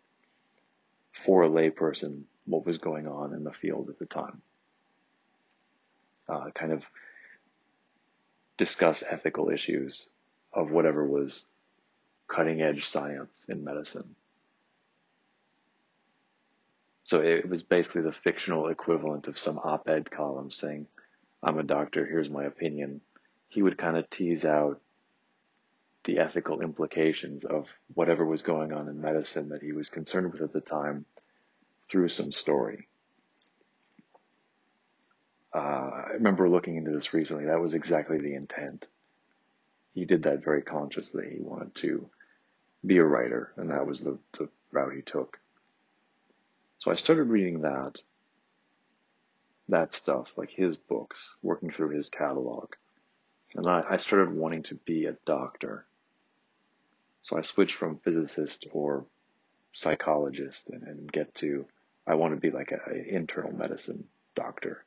[1.12, 4.42] for a layperson what was going on in the field at the time.
[6.28, 6.88] Uh, kind of
[8.58, 10.06] discuss ethical issues
[10.54, 11.46] of whatever was
[12.28, 14.16] cutting edge science in medicine.
[17.04, 20.88] So it was basically the fictional equivalent of some op ed column saying,
[21.44, 23.02] I'm a doctor, here's my opinion.
[23.50, 24.80] He would kind of tease out
[26.04, 30.42] the ethical implications of whatever was going on in medicine that he was concerned with
[30.42, 31.06] at the time
[31.90, 32.88] through some story.
[35.54, 37.46] Uh, I remember looking into this recently.
[37.46, 38.88] That was exactly the intent.
[39.94, 41.36] He did that very consciously.
[41.36, 42.10] He wanted to
[42.86, 45.40] be a writer, and that was the, the route he took.
[46.78, 47.98] So I started reading that,
[49.70, 52.74] that stuff, like his books, working through his catalog.
[53.54, 55.86] And I, I started wanting to be a doctor.
[57.22, 59.06] So I switch from physicist or
[59.74, 61.66] psychologist and, and get to,
[62.08, 64.06] I want to be like an internal medicine
[64.36, 64.84] doctor.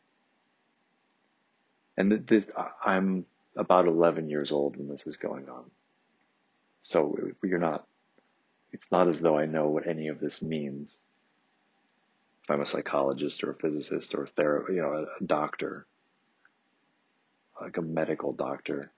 [1.96, 2.44] And this,
[2.84, 3.24] I'm
[3.56, 5.64] about 11 years old when this is going on.
[6.80, 7.86] So you're not,
[8.72, 10.98] it's not as though I know what any of this means.
[12.42, 15.86] If I'm a psychologist or a physicist or a therapist, you know, a doctor,
[17.60, 18.90] like a medical doctor,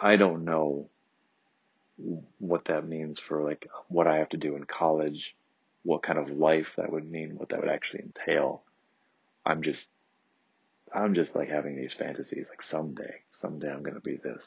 [0.00, 0.90] I don't know
[2.38, 5.34] what that means for like what I have to do in college,
[5.82, 8.62] what kind of life that would mean, what that would actually entail.
[9.44, 9.88] I'm just,
[10.94, 14.44] I'm just like having these fantasies like someday, someday I'm going to be this.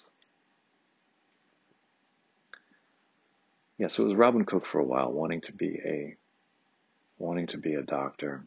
[3.77, 6.15] Yeah, so it was Robin Cook for a while, wanting to be a,
[7.17, 8.45] wanting to be a doctor.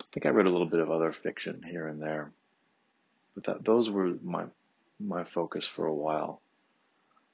[0.00, 2.32] I think I read a little bit of other fiction here and there.
[3.34, 4.46] But that, those were my,
[4.98, 6.40] my focus for a while.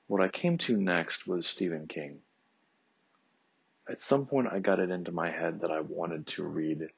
[0.06, 2.20] What I came to next was Stephen King.
[3.88, 6.88] At some point, I got it into my head that I wanted to read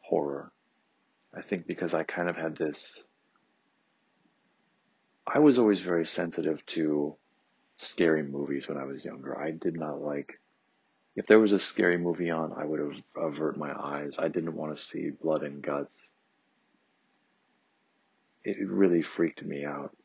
[0.00, 0.52] horror.
[1.34, 3.02] I think because I kind of had this.
[5.26, 7.16] I was always very sensitive to
[7.76, 9.38] scary movies when I was younger.
[9.38, 10.38] I did not like.
[11.16, 14.18] If there was a scary movie on, I would avert my eyes.
[14.18, 16.08] I didn't want to see blood and guts
[18.44, 19.96] it really freaked me out.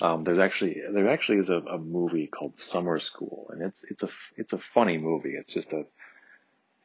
[0.00, 4.02] Um, there's actually there actually is a, a movie called Summer School, and it's it's
[4.04, 5.34] a it's a funny movie.
[5.34, 5.86] It's just a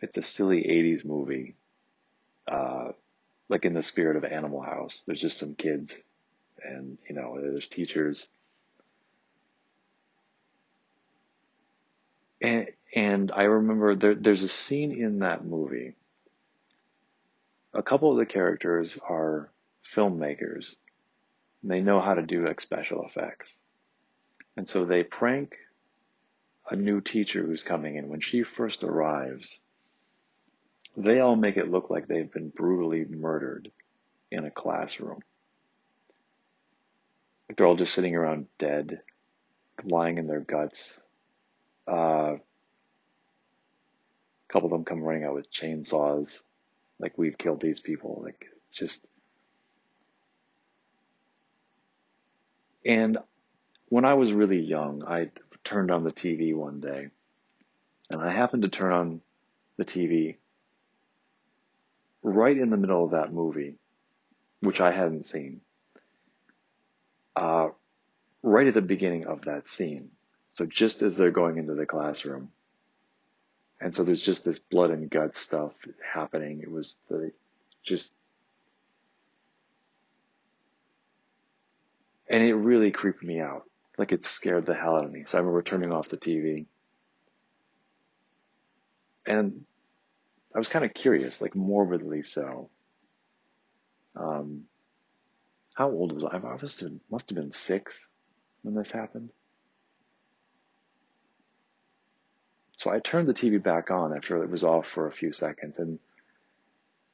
[0.02, 1.56] it's a silly '80s movie
[2.48, 2.90] uh,
[3.50, 5.04] like in the spirit of Animal House.
[5.06, 5.96] There's just some kids,
[6.64, 8.28] and you know, there's teachers,
[12.42, 15.96] and and I remember there, there's a scene in that movie.
[17.74, 19.50] A couple of the characters are
[19.86, 20.76] filmmakers.
[21.64, 23.52] They know how to do like special effects,
[24.58, 25.56] and so they prank
[26.70, 29.60] a new teacher who's coming in when she first arrives
[30.96, 33.72] they all make it look like they've been brutally murdered
[34.32, 35.20] in a classroom.
[37.50, 39.02] Like they're all just sitting around dead,
[39.84, 40.98] lying in their guts.
[41.88, 42.40] Uh, a
[44.50, 46.40] couple of them come running out with chainsaws,
[47.00, 48.22] like we've killed these people.
[48.24, 49.06] Like just.
[52.86, 53.18] And
[53.90, 55.30] when I was really young, I
[55.64, 57.08] turned on the TV one day,
[58.10, 59.22] and I happened to turn on
[59.78, 60.36] the TV
[62.22, 63.76] right in the middle of that movie,
[64.62, 65.62] which I hadn't seen,
[67.36, 67.70] uh,
[68.42, 70.12] right at the beginning of that scene.
[70.50, 72.52] So just as they're going into the classroom.
[73.84, 76.62] And so there's just this blood and guts stuff happening.
[76.62, 77.34] It was the
[77.84, 78.14] just
[82.30, 83.64] and it really creeped me out.
[83.98, 85.26] Like it scared the hell out of me.
[85.28, 86.66] So I remember turning off the TV.
[89.26, 89.66] And
[90.56, 92.70] I was kind of curious, like morbidly so.
[94.16, 94.64] Um,
[95.76, 96.38] how old was I?
[96.38, 96.58] I
[97.10, 98.08] must have been six
[98.62, 99.30] when this happened.
[102.84, 105.80] So I turned the TV back on after it was off for a few seconds,
[105.80, 106.00] and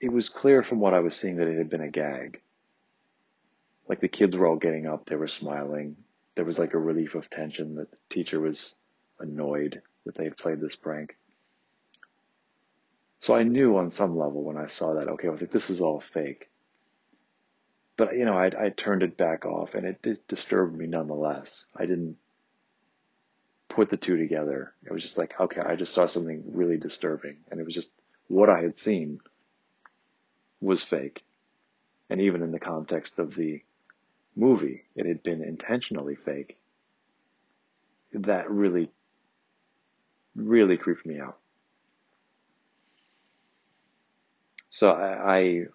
[0.02, 2.42] it was clear from what I was seeing that it had been a gag.
[3.88, 5.96] Like the kids were all getting up, they were smiling.
[6.34, 8.74] There was like a relief of tension that the teacher was
[9.20, 11.16] annoyed that they had played this prank.
[13.20, 15.70] So I knew on some level when I saw that, okay, I was like, this
[15.70, 16.50] is all fake.
[17.96, 21.68] But, you know, I, I turned it back off and it, it disturbed me nonetheless.
[21.76, 22.18] I didn't
[23.70, 24.74] put the two together.
[24.86, 27.38] It was just like, okay, I just saw something really disturbing.
[27.50, 27.92] And it was just
[28.28, 29.22] what I had seen
[30.60, 31.24] was fake.
[32.10, 33.62] And even in the context of the
[34.36, 36.58] movie, it had been intentionally fake.
[38.14, 38.90] That really,
[40.36, 41.38] really creeped me out.
[44.72, 45.66] So I,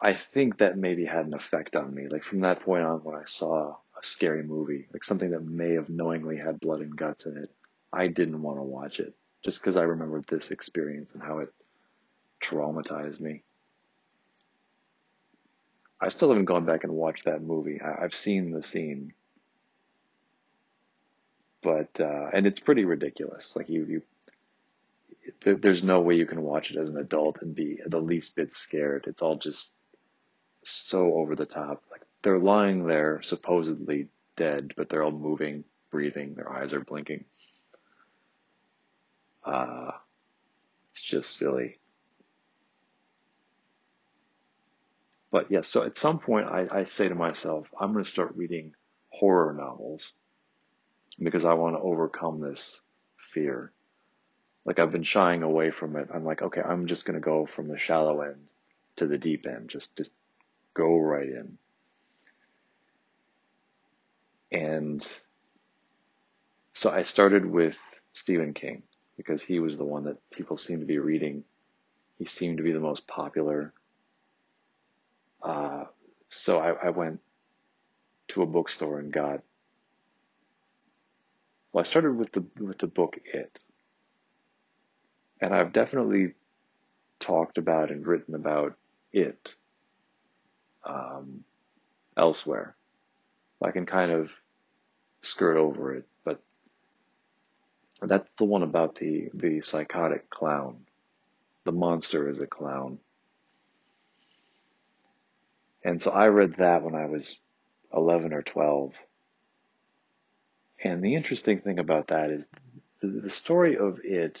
[0.00, 2.08] I, think that maybe had an effect on me.
[2.08, 5.88] Like from that point on, when I saw scary movie, like something that may have
[5.88, 7.50] knowingly had blood and guts in it,
[7.92, 11.52] I didn't want to watch it just because I remembered this experience and how it
[12.42, 13.42] traumatized me.
[16.00, 17.80] I still haven't gone back and watched that movie.
[17.80, 19.14] I, have seen the scene,
[21.62, 23.54] but uh, and it's pretty ridiculous.
[23.54, 24.02] Like you, you
[25.44, 28.52] there's no way you can watch it as an adult and be the least bit
[28.52, 29.04] scared.
[29.06, 29.70] It's all just
[30.64, 31.84] so over the top.
[31.90, 37.24] Like they're lying there supposedly dead, but they're all moving, breathing, their eyes are blinking.
[39.44, 39.90] Uh,
[40.90, 41.78] it's just silly.
[45.30, 48.36] But yes, so at some point I, I say to myself, I'm going to start
[48.36, 48.74] reading
[49.10, 50.12] horror novels
[51.18, 52.80] because I want to overcome this
[53.16, 53.72] fear
[54.64, 56.08] like I've been shying away from it.
[56.12, 58.46] I'm like, okay, I'm just going to go from the shallow end
[58.96, 59.68] to the deep end.
[59.68, 60.10] Just, just
[60.74, 61.58] go right in.
[64.52, 65.04] And
[66.74, 67.78] so I started with
[68.12, 68.82] Stephen King
[69.16, 71.44] because he was the one that people seemed to be reading.
[72.18, 73.72] He seemed to be the most popular.
[75.42, 75.84] Uh,
[76.28, 77.20] so I, I went
[78.28, 79.40] to a bookstore and got.
[81.72, 83.58] Well, I started with the with the book It,
[85.40, 86.34] and I've definitely
[87.18, 88.74] talked about and written about
[89.12, 89.54] it
[90.84, 91.44] um,
[92.16, 92.76] elsewhere.
[93.62, 94.30] I can kind of
[95.22, 96.40] skirt over it, but
[98.00, 100.86] that's the one about the, the psychotic clown.
[101.64, 102.98] The monster is a clown.
[105.84, 107.38] And so I read that when I was
[107.92, 108.92] 11 or 12.
[110.84, 112.46] And the interesting thing about that is
[113.00, 114.40] the, story of it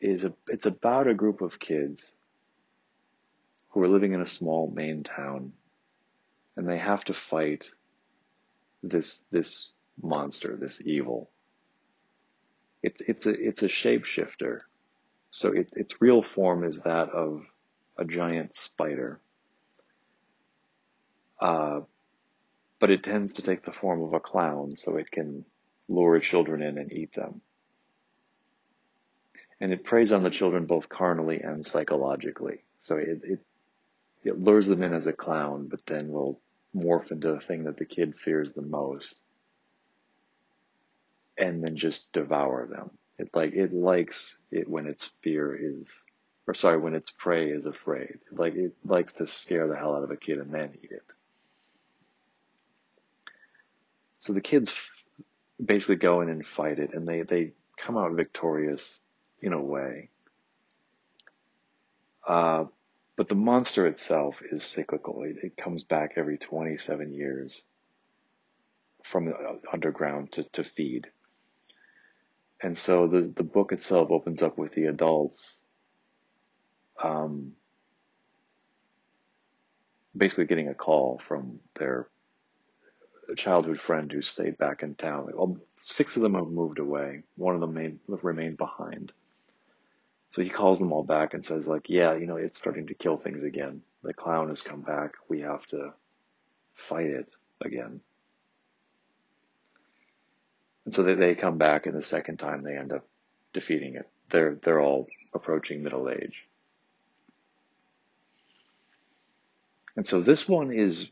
[0.00, 2.12] is a, it's about a group of kids
[3.70, 5.52] who are living in a small Maine town
[6.56, 7.70] and they have to fight
[8.82, 9.70] this this
[10.00, 11.30] monster, this evil.
[12.82, 14.60] It's it's a it's a shapeshifter.
[15.30, 17.44] So it, its real form is that of
[17.96, 19.20] a giant spider.
[21.40, 21.80] Uh,
[22.78, 25.44] but it tends to take the form of a clown so it can
[25.88, 27.40] lure children in and eat them
[29.62, 32.64] and it preys on the children both carnally and psychologically.
[32.80, 33.38] So it, it,
[34.24, 36.40] it lures them in as a clown, but then will
[36.74, 39.14] morph into the thing that the kid fears the most
[41.38, 42.90] and then just devour them.
[43.18, 45.88] It like it likes it when its fear is
[46.46, 48.18] or sorry, when its prey is afraid.
[48.30, 51.04] Like it likes to scare the hell out of a kid and then eat it.
[54.18, 54.72] So the kids
[55.64, 58.98] basically go in and fight it, and they they come out victorious
[59.40, 60.10] in a way.
[62.26, 62.66] Uh,
[63.16, 65.22] but the monster itself is cyclical.
[65.22, 67.62] It, it comes back every 27 years
[69.02, 71.08] from the underground to, to feed.
[72.62, 75.60] And so the, the book itself opens up with the adults
[77.02, 77.52] um,
[80.16, 82.08] basically getting a call from their
[83.36, 85.28] childhood friend who stayed back in town.
[85.34, 87.22] Well, six of them have moved away.
[87.36, 89.12] One of them may remained behind.
[90.32, 92.94] So he calls them all back and says, like, yeah, you know, it's starting to
[92.94, 93.82] kill things again.
[94.02, 95.12] The clown has come back.
[95.28, 95.92] We have to
[96.74, 97.28] fight it
[97.62, 98.00] again.
[100.86, 103.06] And so they, they come back, and the second time they end up
[103.52, 104.08] defeating it.
[104.30, 106.48] They're they're all approaching middle age.
[109.94, 111.10] And so this one is,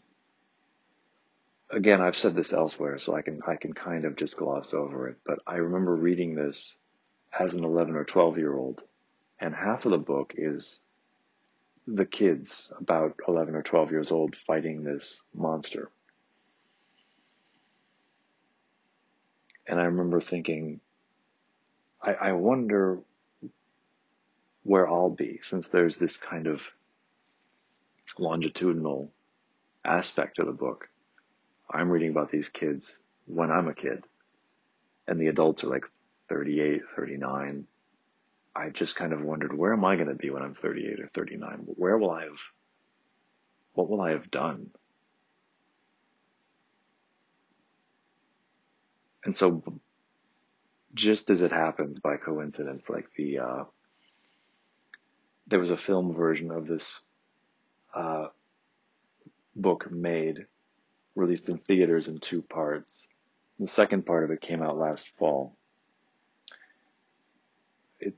[1.71, 5.09] again, I've said this elsewhere, so I can I can kind of just gloss over
[5.09, 5.18] it.
[5.27, 6.75] But I remember reading this
[7.39, 8.83] as an 11 or 12 year old,
[9.41, 10.80] and half of the book is
[11.86, 15.91] the kids about 11 or 12 years old fighting this monster.
[19.66, 20.80] And I remember thinking,
[22.03, 23.01] I, I wonder
[24.62, 26.62] where I'll be since there's this kind of
[28.18, 29.11] longitudinal
[29.84, 30.88] aspect of the book.
[31.70, 34.05] I'm reading about these kids when I'm a kid,
[35.07, 35.86] and the adults are like
[36.28, 37.66] 38, 39.
[38.55, 41.11] I just kind of wondered, where am I going to be when I'm 38 or
[41.14, 41.62] 39?
[41.66, 42.38] Where will I have,
[43.74, 44.70] what will I have done?
[49.24, 49.62] And so,
[50.94, 53.64] just as it happens by coincidence, like the, uh,
[55.46, 57.01] there was a film version of this
[57.94, 58.28] uh,
[59.55, 60.46] book made,
[61.14, 63.07] released in theaters in two parts.
[63.59, 65.57] The second part of it came out last fall.
[67.98, 68.14] It,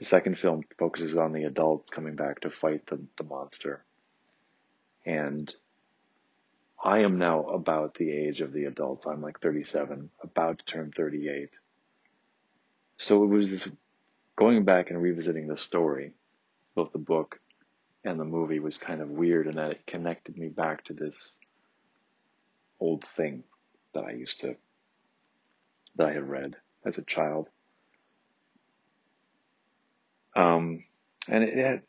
[0.00, 3.84] the second film focuses on the adults coming back to fight the, the monster.
[5.04, 5.54] And
[6.82, 9.06] I am now about the age of the adults.
[9.06, 11.50] I'm like 37, about to turn 38.
[12.96, 13.68] So it was this
[14.36, 16.12] going back and revisiting the story,
[16.74, 17.38] both the book
[18.02, 21.36] and the movie was kind of weird in that it connected me back to this
[22.80, 23.44] old thing
[23.92, 24.56] that I used to,
[25.96, 27.50] that I had read as a child.
[30.34, 30.84] Um,
[31.28, 31.82] and it,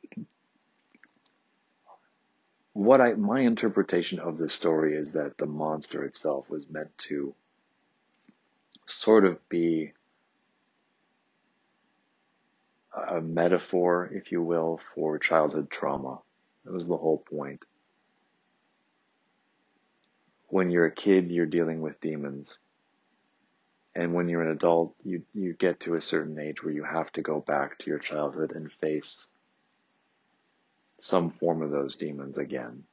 [2.73, 7.35] what I, my interpretation of this story is that the monster itself was meant to
[8.87, 9.93] sort of be
[13.09, 16.19] a metaphor, if you will, for childhood trauma.
[16.65, 17.63] That was the whole point.
[20.47, 22.57] When you're a kid, you're dealing with demons.
[23.93, 27.11] And when you're an adult, you, you get to a certain age where you have
[27.13, 29.27] to go back to your childhood and face
[30.97, 32.83] some form of those demons again.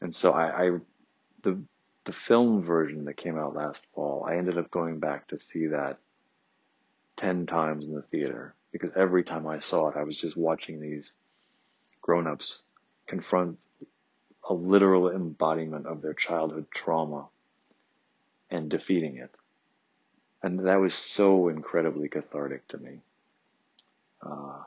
[0.00, 0.70] And so I, I
[1.42, 1.60] the
[2.04, 5.66] the film version that came out last fall, I ended up going back to see
[5.66, 5.98] that
[7.18, 10.80] 10 times in the theater because every time I saw it, I was just watching
[10.80, 11.12] these
[12.00, 12.62] grown-ups
[13.06, 13.58] confront
[14.48, 17.28] a literal embodiment of their childhood trauma
[18.50, 19.30] and defeating it.
[20.42, 23.00] And that was so incredibly cathartic to me.
[24.22, 24.62] Uh,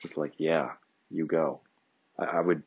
[0.00, 0.72] just like, yeah,
[1.10, 1.60] you go.
[2.18, 2.62] I, I would,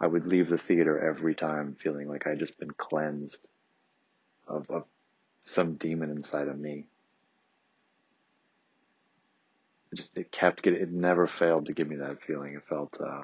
[0.00, 3.46] I would leave the theater every time feeling like I'd just been cleansed
[4.46, 4.84] of, of
[5.44, 6.84] some demon inside of me.
[9.90, 12.54] It just it kept getting it never failed to give me that feeling.
[12.54, 13.22] It felt uh,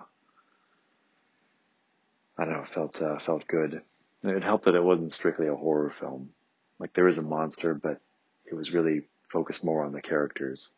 [2.39, 3.83] I don't know, felt uh, felt good.
[4.25, 6.31] And it helped that it wasn't strictly a horror film.
[6.79, 8.01] Like there is a monster, but
[8.47, 10.71] it was really focused more on the characters,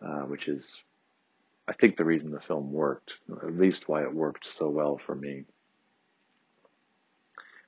[0.00, 0.82] uh, which is
[1.68, 5.14] I think the reason the film worked, at least why it worked so well for
[5.14, 5.44] me.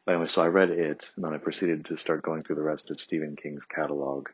[0.04, 2.62] But anyway, so I read it, and then I proceeded to start going through the
[2.62, 4.30] rest of Stephen King's catalog,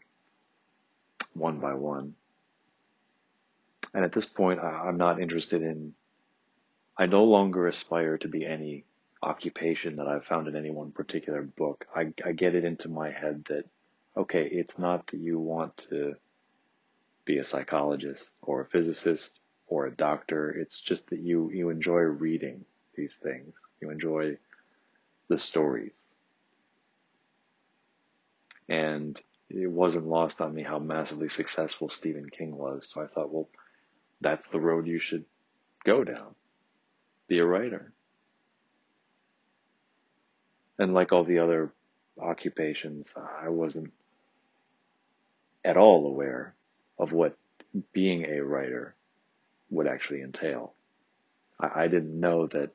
[1.35, 2.15] one by one.
[3.93, 5.93] And at this point, I, am not interested in,
[6.97, 8.85] I no longer aspire to be any
[9.23, 11.87] occupation that I've found in any one particular book.
[11.95, 13.65] I, I get it into my head that,
[14.17, 16.17] okay, it's not that you want to
[17.25, 19.31] be a psychologist or a physicist
[19.67, 20.51] or a doctor.
[20.51, 22.65] It's just that you, you enjoy reading
[22.95, 23.55] these things.
[23.81, 24.39] You enjoy
[25.29, 25.93] the stories.
[28.69, 32.89] And it wasn't lost on me how massively successful Stephen King was.
[32.89, 33.49] So I thought, well,
[34.21, 35.25] that's the road you should
[35.85, 36.35] go down.
[37.29, 37.93] Be a writer.
[40.79, 41.73] And like all the other
[42.21, 43.93] occupations, I wasn't
[45.65, 46.55] at all aware
[46.99, 47.37] of what
[47.93, 48.95] being a writer
[49.71, 50.75] would actually entail.
[51.61, 52.71] I, I didn't know that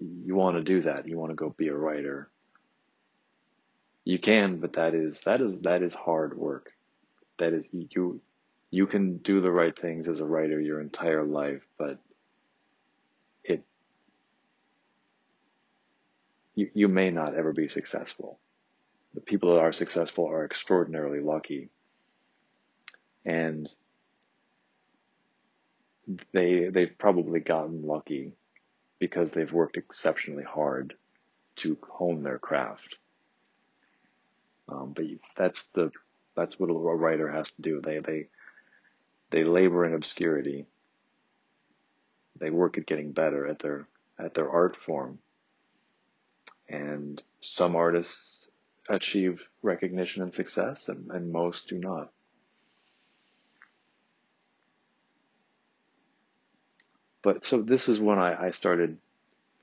[0.00, 1.06] you want to do that.
[1.06, 2.28] You want to go be a writer.
[4.04, 6.72] You can, but that is that is that is hard work.
[7.38, 8.20] That is you
[8.70, 11.98] you can do the right things as a writer your entire life, but
[13.44, 13.62] it
[16.74, 18.38] you, may not ever be successful.
[19.14, 21.70] The people that are successful are extraordinarily lucky.
[23.24, 23.68] And
[26.32, 28.32] they they've probably gotten lucky
[28.98, 30.94] because they've worked exceptionally hard
[31.56, 32.96] to hone their craft.
[34.68, 35.04] Um, but
[35.36, 35.90] that's the
[36.34, 37.80] that's what a writer has to do.
[37.80, 38.28] They they
[39.30, 40.66] they labor in obscurity.
[42.38, 43.86] They work at getting better at their
[44.18, 45.18] at their art form.
[46.68, 48.48] And some artists
[48.88, 52.10] achieve recognition and success, and, and most do not.
[57.22, 58.98] But so this is when I, I started,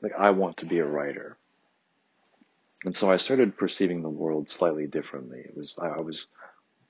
[0.02, 1.38] like, I want to be a writer.
[2.84, 5.40] And so I started perceiving the world slightly differently.
[5.40, 6.28] It was, I, I was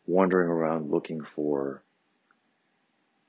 [0.08, 1.82] wandering around looking for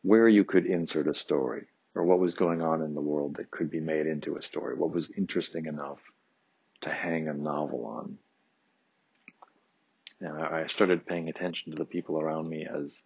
[0.03, 3.51] where you could insert a story or what was going on in the world that
[3.51, 6.01] could be made into a story, what was interesting enough
[6.87, 8.19] to hang a novel on.
[10.21, 13.03] And I started paying attention to the people around me as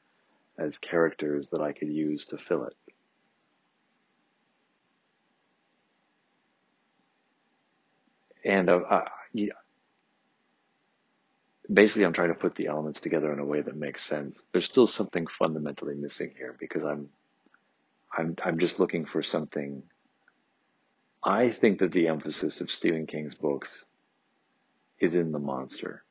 [0.59, 2.75] as characters that I could use to fill it.
[8.45, 9.09] And uh, I,
[11.73, 14.45] basically, I'm trying to put the elements together in a way that makes sense.
[14.53, 17.09] There's still something fundamentally missing here because I'm,
[18.17, 19.83] I'm, I'm just looking for something.
[21.23, 23.85] I think that the emphasis of Stephen King's books
[24.99, 26.03] is in the monster.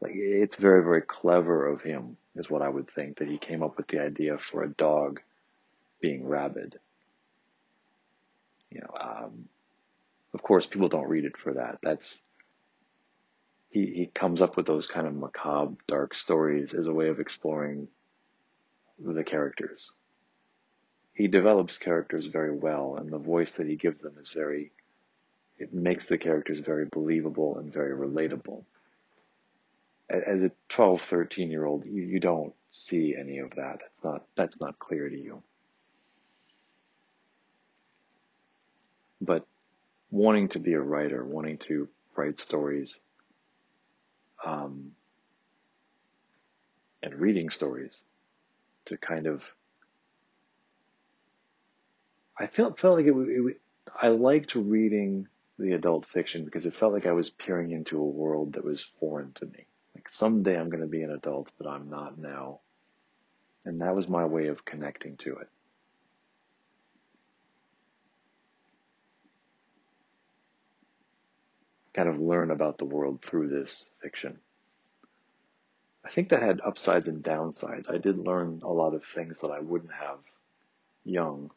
[0.00, 3.62] Like it's very, very clever of him, is what I would think, that he came
[3.62, 5.20] up with the idea for a dog
[6.00, 6.78] being rabid.
[8.70, 9.48] You know, um,
[10.34, 11.78] of course, people don't read it for that.
[11.82, 12.20] That's
[13.70, 17.20] he, he comes up with those kind of macabre, dark stories as a way of
[17.20, 17.88] exploring
[18.98, 19.90] the characters.
[21.16, 24.70] He develops characters very well, and the voice that he gives them is very,
[25.58, 28.64] it makes the characters very believable and very relatable.
[30.10, 33.78] As a 12, 13 year old, you, you don't see any of that.
[33.80, 35.42] That's not, that's not clear to you.
[39.22, 39.46] But
[40.10, 43.00] wanting to be a writer, wanting to write stories,
[44.44, 44.92] um,
[47.02, 48.02] and reading stories
[48.84, 49.42] to kind of
[52.38, 53.60] I felt felt like it, it,
[54.00, 55.28] I liked reading
[55.58, 58.82] the adult fiction because it felt like I was peering into a world that was
[59.00, 59.66] foreign to me.
[59.94, 62.60] Like someday I'm going to be an adult, but I'm not now.
[63.64, 65.48] And that was my way of connecting to it.
[71.94, 74.38] Kind of learn about the world through this fiction.
[76.04, 77.90] I think that had upsides and downsides.
[77.90, 80.18] I did learn a lot of things that I wouldn't have
[81.02, 81.50] young.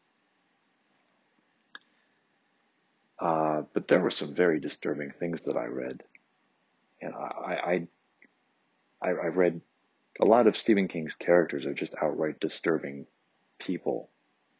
[3.20, 6.04] Uh, but there were some very disturbing things that I read.
[7.02, 7.88] And I,
[9.02, 9.62] I, I, I read
[10.20, 13.06] a lot of Stephen King's characters are just outright disturbing
[13.60, 14.10] people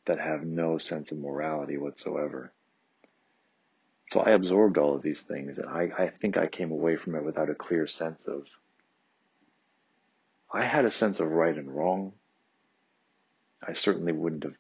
[0.06, 2.52] that have no sense of morality whatsoever.
[4.08, 7.16] So I absorbed all of these things, and I, I think I came away from
[7.16, 8.48] it without a clear sense of
[10.52, 12.14] I had a sense of right and wrong.
[13.62, 14.56] I certainly wouldn't have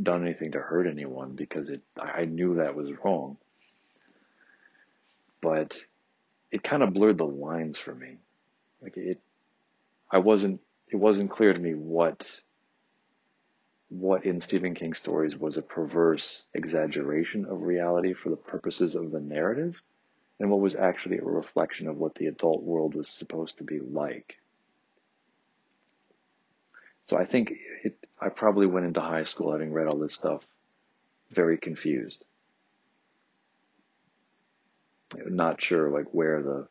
[0.00, 3.36] done anything to hurt anyone because it, I knew that was wrong.
[5.40, 5.76] But
[6.50, 8.16] it kind of blurred the lines for me.
[8.82, 9.20] Like it,
[10.10, 12.30] I wasn't, it wasn't clear to me what,
[13.88, 19.10] what in Stephen King stories was a perverse exaggeration of reality for the purposes of
[19.10, 19.80] the narrative
[20.38, 23.80] and what was actually a reflection of what the adult world was supposed to be
[23.80, 24.36] like.
[27.06, 27.52] So I think
[27.84, 30.44] it, I probably went into high school having read all this stuff
[31.30, 32.24] very confused.
[35.24, 36.68] Not sure like where the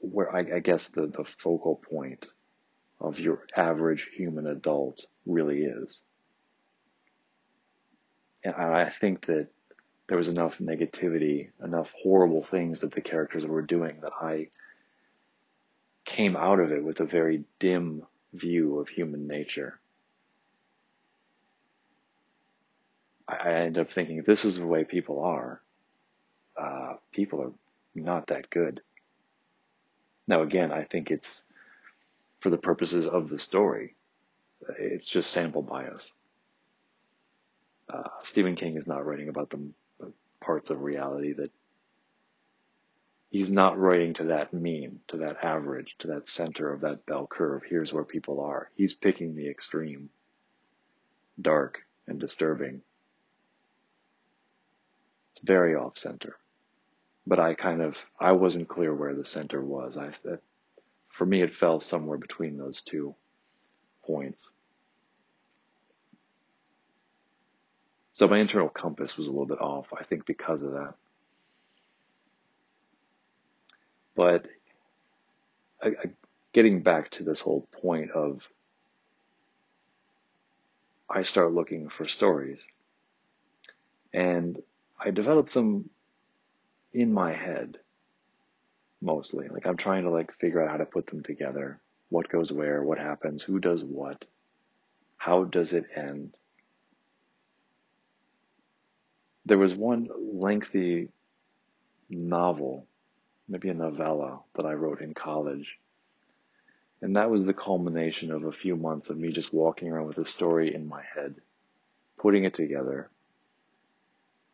[0.00, 2.26] where I, I guess the, the focal point
[3.00, 6.00] of your average human adult really is.
[8.42, 9.46] And I think that
[10.08, 14.48] there was enough negativity, enough horrible things that the characters were doing that I
[16.14, 19.80] came out of it with a very dim view of human nature.
[23.26, 25.60] I, end up thinking if this is the way people are,
[26.56, 27.52] uh, people are
[27.96, 28.80] not that good.
[30.28, 31.42] Now, again, I think it's
[32.38, 33.96] for the purposes of the story.
[34.78, 36.12] It's just sample bias.
[37.92, 39.58] Uh, Stephen King is not writing about the
[40.40, 41.50] parts of reality that
[43.34, 47.26] he's not writing to that mean, to that average, to that center of that bell
[47.26, 47.64] curve.
[47.68, 48.70] Here's where people are.
[48.76, 50.08] He's picking the extreme,
[51.42, 52.82] dark and disturbing.
[55.32, 56.36] It's very off center.
[57.26, 59.98] But I kind of, I wasn't clear where the center was.
[59.98, 60.12] I,
[61.08, 63.16] for me, it fell somewhere between those two
[64.06, 64.48] points.
[68.12, 70.94] So my internal compass was a little bit off, I think, because of that.
[74.14, 74.46] But
[75.82, 76.10] I, I,
[76.52, 78.48] getting back to this whole point of
[81.08, 82.64] I start looking for stories
[84.12, 84.62] and
[84.98, 85.90] I develop them
[86.92, 87.78] in my head
[89.02, 89.48] mostly.
[89.48, 91.78] Like I'm trying to like figure out how to put them together.
[92.08, 94.24] What goes where, what happens, who does what,
[95.16, 96.36] how does it end.
[99.46, 101.08] There was one lengthy
[102.08, 102.86] novel,
[103.48, 105.78] maybe a novella that I wrote in college.
[107.02, 110.18] And that was the culmination of a few months of me just walking around with
[110.18, 111.34] a story in my head,
[112.18, 113.10] putting it together,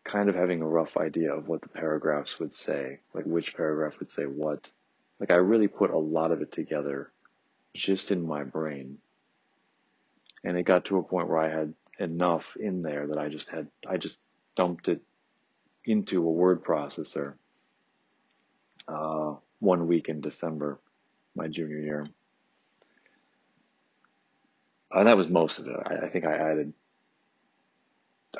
[0.05, 3.99] kind of having a rough idea of what the paragraphs would say, like which paragraph
[4.01, 4.69] would say what.
[5.21, 7.13] Like I really put a lot of it together
[7.75, 8.99] just in my brain.
[10.43, 13.49] And it got to a point where I had enough in there that I just
[13.51, 14.17] had, I just
[14.57, 15.03] dumped it
[15.85, 17.35] into a word processor
[18.89, 20.79] uh, one week in December,
[21.35, 22.07] my junior year.
[24.93, 25.77] And that was most of it.
[25.87, 26.73] I, I think I added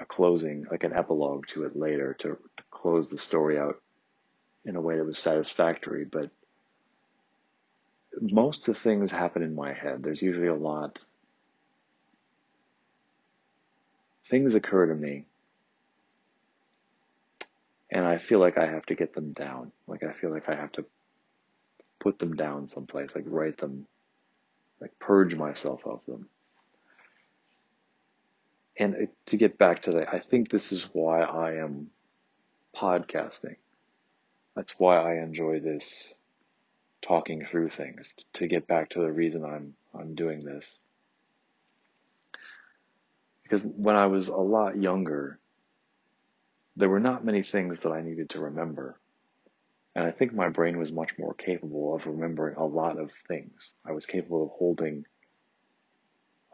[0.01, 3.81] a closing, like an epilogue to it later to, to close the story out
[4.65, 6.05] in a way that was satisfactory.
[6.05, 6.31] But
[8.21, 10.03] most of the things happen in my head.
[10.03, 11.05] There's usually a lot.
[14.27, 15.25] Things occur to me.
[17.91, 19.73] And I feel like I have to get them down.
[19.87, 20.85] Like I feel like I have to
[21.99, 23.87] put them down someplace, like write them,
[24.81, 26.29] like purge myself of them
[28.81, 31.91] and to get back to that, I think this is why I am
[32.75, 33.57] podcasting.
[34.57, 36.09] That's why I enjoy this
[37.03, 40.79] talking through things to get back to the reason I'm I'm doing this.
[43.43, 45.40] Because when I was a lot younger,
[46.81, 48.99] there were not many things that I needed to remember.
[49.95, 53.73] And I think my brain was much more capable of remembering a lot of things.
[53.85, 55.05] I was capable of holding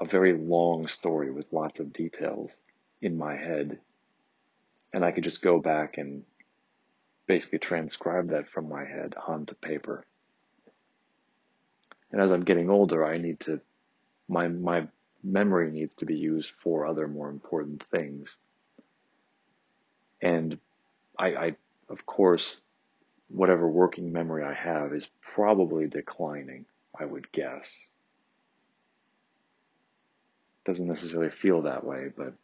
[0.01, 2.57] a very long story with lots of details
[3.01, 3.79] in my head.
[4.93, 6.25] And I could just go back and
[7.27, 10.05] basically transcribe that from my head onto paper.
[12.11, 13.61] And as I'm getting older, I need to,
[14.29, 14.89] my, my
[15.23, 18.39] memory needs to be used for other more important things.
[20.21, 20.59] And
[21.19, 21.57] I, I,
[21.89, 22.61] of course,
[23.29, 26.67] whatever working memory I have is probably declining,
[26.99, 27.73] I would guess
[30.67, 32.35] doesn't necessarily feel that way, but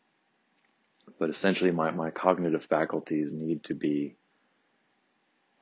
[1.18, 4.14] but essentially my, my cognitive faculties need to be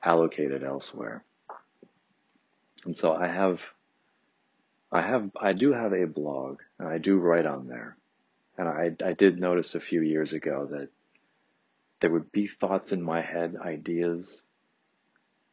[0.05, 1.25] allocated elsewhere.
[2.85, 3.63] And so I have
[4.93, 7.97] I have I do have a blog and I do write on there.
[8.59, 10.91] And I I did notice a few years ago that
[12.01, 14.43] there would be thoughts in my head, ideas,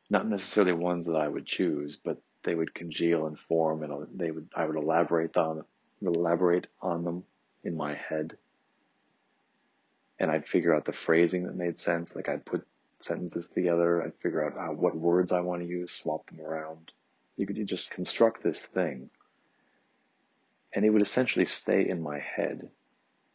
[0.10, 4.32] not necessarily ones that I would choose, but they would congeal and form and they
[4.32, 5.64] would I would elaborate on
[6.02, 7.24] elaborate on them
[7.64, 8.38] in my head.
[10.20, 12.16] And I'd figure out the phrasing that made sense.
[12.16, 12.66] Like I'd put
[13.00, 14.02] sentences together.
[14.02, 16.92] I'd figure out how, what words I want to use, swap them around.
[17.36, 19.10] You could just construct this thing.
[20.74, 22.70] And it would essentially stay in my head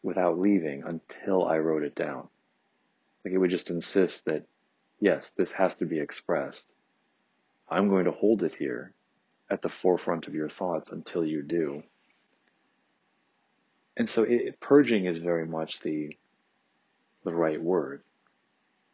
[0.03, 2.29] without leaving until I wrote it down.
[3.25, 4.45] Like it would just insist that,
[5.01, 6.67] yes, this has to be expressed.
[7.69, 8.93] I'm going to hold it here
[9.51, 11.83] at the forefront of your thoughts until you do
[13.97, 16.17] and so it, purging is very much the
[17.25, 18.03] the right word.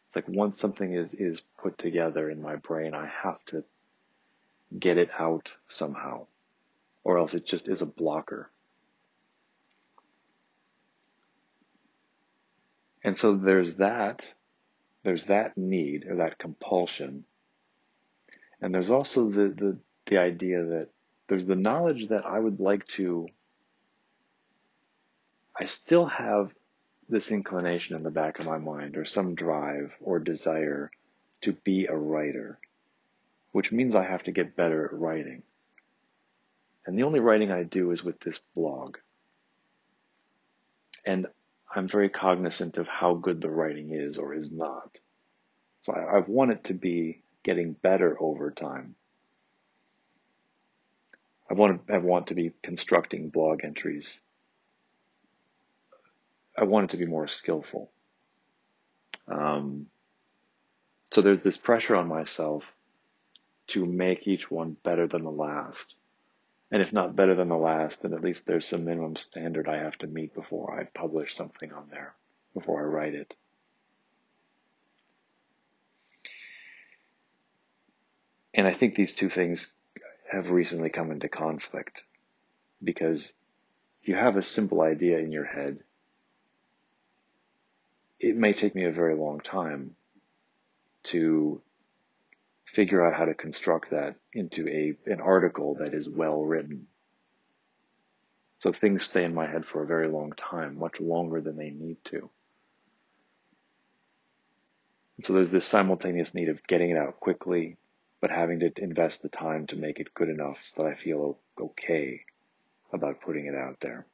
[0.06, 3.64] It's like once something is is put together in my brain, I have to
[4.78, 6.26] get it out somehow,
[7.04, 8.50] or else it just is a blocker.
[13.08, 14.30] And so there's that,
[15.02, 17.24] there's that need or that compulsion.
[18.60, 20.90] And there's also the, the, the idea that
[21.26, 23.26] there's the knowledge that I would like to,
[25.58, 26.52] I still have
[27.08, 30.90] this inclination in the back of my mind or some drive or desire
[31.40, 32.58] to be a writer,
[33.52, 35.44] which means I have to get better at writing.
[36.84, 38.98] And the only writing I do is with this blog.
[41.06, 41.26] And
[41.74, 44.98] I'm very cognizant of how good the writing is or is not.
[45.80, 48.94] So I, I want it to be getting better over time.
[51.50, 54.20] I want to, I want to be constructing blog entries.
[56.56, 57.90] I want it to be more skillful.
[59.28, 59.86] Um,
[61.12, 62.64] so there's this pressure on myself
[63.68, 65.94] to make each one better than the last.
[66.70, 69.78] And if not better than the last, then at least there's some minimum standard I
[69.78, 72.14] have to meet before I publish something on there,
[72.52, 73.34] before I write it.
[78.52, 79.72] And I think these two things
[80.30, 82.04] have recently come into conflict
[82.82, 83.32] because
[84.02, 85.78] you have a simple idea in your head.
[88.20, 89.96] It may take me a very long time
[91.04, 91.62] to
[92.72, 96.86] figure out how to construct that into a an article that is well written.
[98.58, 101.70] So things stay in my head for a very long time, much longer than they
[101.70, 102.30] need to.
[105.16, 107.76] And so there's this simultaneous need of getting it out quickly,
[108.20, 111.38] but having to invest the time to make it good enough so that I feel
[111.58, 112.22] okay
[112.92, 114.06] about putting it out there.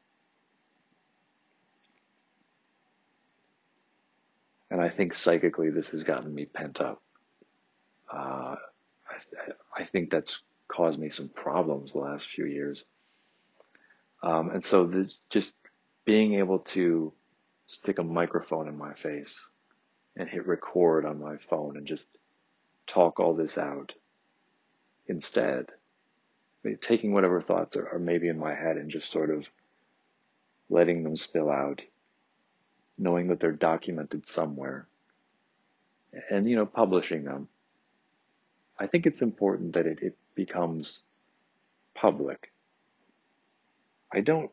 [4.70, 7.03] And I think psychically this has gotten me pent up.
[8.14, 8.56] Uh,
[9.10, 12.84] I, I, think that's caused me some problems the last few years.
[14.22, 15.54] Um, and so the, just
[16.04, 17.12] being able to
[17.66, 19.38] stick a microphone in my face
[20.16, 22.08] and hit record on my phone and just
[22.86, 23.92] talk all this out
[25.08, 25.66] instead.
[26.64, 29.46] I mean, taking whatever thoughts are, are maybe in my head and just sort of
[30.70, 31.82] letting them spill out,
[32.96, 34.86] knowing that they're documented somewhere,
[36.30, 37.48] and, you know, publishing them.
[38.78, 41.02] I think it's important that it, it becomes
[41.94, 42.52] public.
[44.12, 44.50] I don't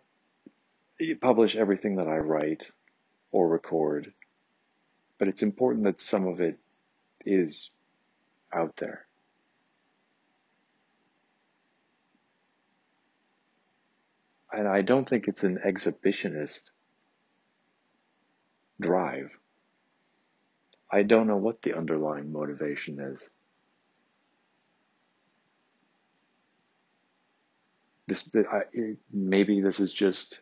[1.21, 2.67] publish everything that I write
[3.31, 4.13] or record,
[5.17, 6.59] but it's important that some of it
[7.25, 7.69] is
[8.53, 9.05] out there.
[14.51, 16.63] And I don't think it's an exhibitionist
[18.79, 19.37] drive.
[20.91, 23.29] I don't know what the underlying motivation is.
[28.11, 28.63] This I,
[29.13, 30.37] maybe this is just.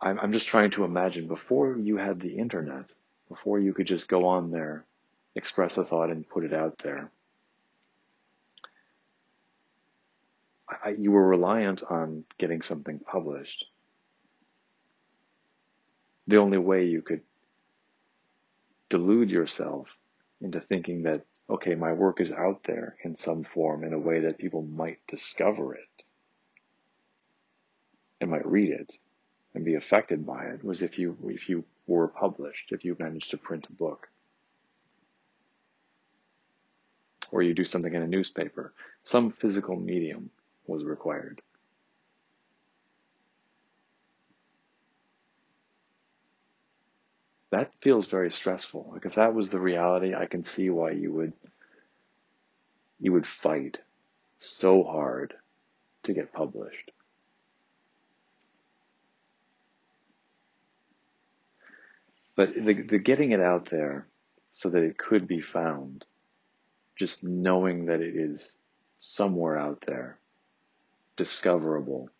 [0.00, 2.86] I'm, I'm just trying to imagine before you had the internet,
[3.28, 4.86] before you could just go on there,
[5.34, 7.10] express a thought, and put it out there.
[10.82, 13.66] I, you were reliant on getting something published.
[16.28, 17.20] The only way you could
[18.88, 19.98] delude yourself
[20.40, 24.20] into thinking that, okay, my work is out there in some form in a way
[24.20, 26.04] that people might discover it
[28.20, 28.96] and might read it
[29.54, 33.30] and be affected by it was if you, if you were published, if you managed
[33.30, 34.08] to print a book.
[37.30, 38.72] Or you do something in a newspaper,
[39.02, 40.30] some physical medium
[40.66, 41.42] was required.
[47.54, 48.90] That feels very stressful.
[48.92, 51.32] Like if that was the reality, I can see why you would
[52.98, 53.78] you would fight
[54.40, 55.34] so hard
[56.02, 56.90] to get published.
[62.34, 64.08] But the, the getting it out there
[64.50, 66.04] so that it could be found,
[66.96, 68.56] just knowing that it is
[68.98, 70.18] somewhere out there,
[71.16, 72.10] discoverable.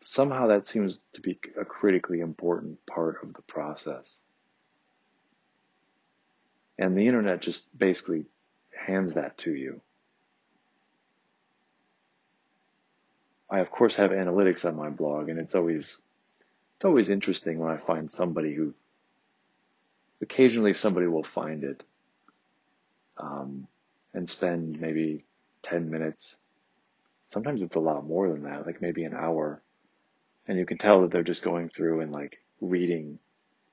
[0.00, 4.16] Somehow that seems to be a critically important part of the process.
[6.78, 8.26] And the internet just basically
[8.76, 9.80] hands that to you.
[13.50, 15.96] I of course have analytics on my blog and it's always
[16.76, 18.74] it's always interesting when I find somebody who
[20.20, 21.82] occasionally somebody will find it
[23.16, 23.66] um,
[24.12, 25.24] and spend maybe
[25.62, 26.36] 10 minutes
[27.28, 29.62] sometimes it's a lot more than that, like maybe an hour.
[30.48, 33.18] And you can tell that they're just going through and like reading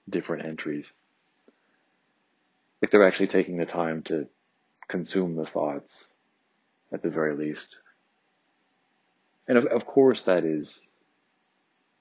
[0.10, 0.92] different entries.
[2.82, 4.28] Like they're actually taking the time to
[4.88, 6.10] consume the thoughts
[6.92, 7.78] at the very least.
[9.48, 10.82] And of, of course that is,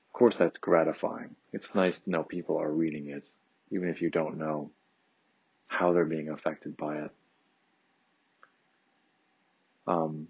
[0.08, 1.36] of course that's gratifying.
[1.52, 3.28] It's nice to know people are reading it,
[3.70, 4.70] even if you don't know
[5.68, 7.10] how they're being affected by it.
[9.86, 10.28] Um,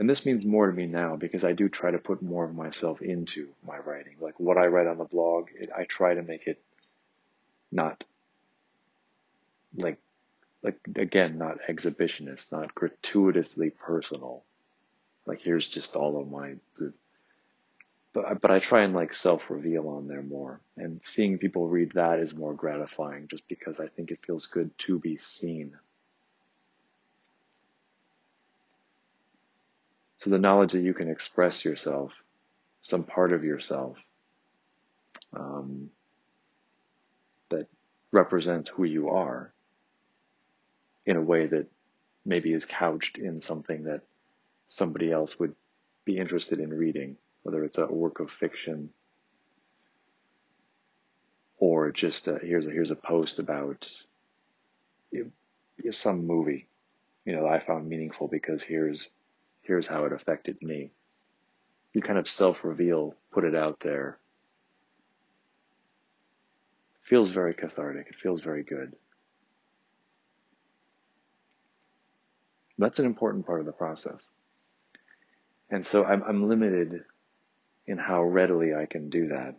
[0.00, 2.54] and this means more to me now because I do try to put more of
[2.54, 4.16] myself into my writing.
[4.18, 6.58] Like what I write on the blog, it, I try to make it
[7.70, 8.02] not
[9.76, 9.98] like
[10.62, 14.42] like again, not exhibitionist, not gratuitously personal.
[15.26, 16.54] Like here's just all of my
[18.14, 21.92] but but I try and like self reveal on there more, and seeing people read
[21.92, 25.76] that is more gratifying, just because I think it feels good to be seen.
[30.20, 32.12] So the knowledge that you can express yourself,
[32.82, 33.96] some part of yourself,
[35.32, 35.88] um,
[37.48, 37.66] that
[38.12, 39.50] represents who you are,
[41.06, 41.66] in a way that
[42.26, 44.02] maybe is couched in something that
[44.68, 45.54] somebody else would
[46.04, 48.90] be interested in reading whether it's a work of fiction
[51.56, 53.90] or just a, here's a, here's a post about
[55.90, 56.68] some movie,
[57.24, 59.06] you know, that I found meaningful because here's
[59.70, 60.90] here's how it affected me.
[61.92, 64.18] You kind of self reveal, put it out there.
[67.00, 68.08] It feels very cathartic.
[68.08, 68.96] It feels very good.
[72.78, 74.28] That's an important part of the process.
[75.70, 77.04] And so I'm, I'm limited
[77.86, 79.54] in how readily I can do that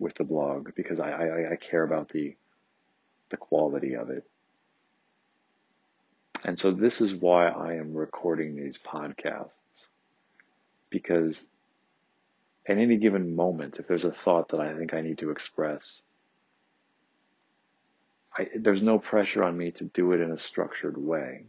[0.00, 2.34] with the blog because I, I, I care about the
[3.30, 4.24] the quality of it.
[6.44, 9.86] And so this is why I am recording these podcasts.
[10.90, 11.46] Because
[12.66, 16.02] at any given moment, if there's a thought that I think I need to express,
[18.36, 21.46] I, there's no pressure on me to do it in a structured way.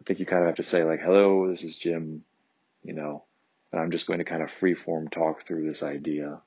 [0.00, 2.24] I think you kind of have to say like, hello, this is Jim
[2.86, 3.24] you know,
[3.72, 6.40] and I'm just going to kind of freeform talk through this idea.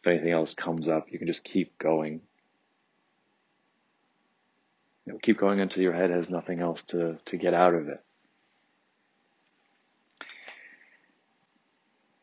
[0.00, 2.20] If anything else comes up, you can just keep going.
[5.06, 7.88] You know, keep going until your head has nothing else to, to get out of
[7.88, 8.02] it.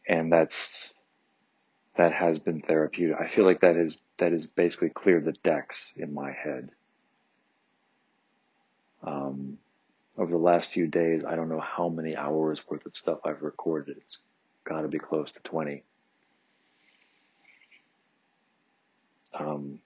[0.07, 0.91] And that's,
[1.97, 3.17] that has been therapeutic.
[3.19, 6.71] I feel like that is, that has basically cleared the decks in my head.
[9.03, 9.59] Um,
[10.17, 13.41] over the last few days, I don't know how many hours worth of stuff I've
[13.41, 13.97] recorded.
[13.97, 14.17] It's
[14.63, 15.83] got to be close to 20.
[19.33, 19.79] Um,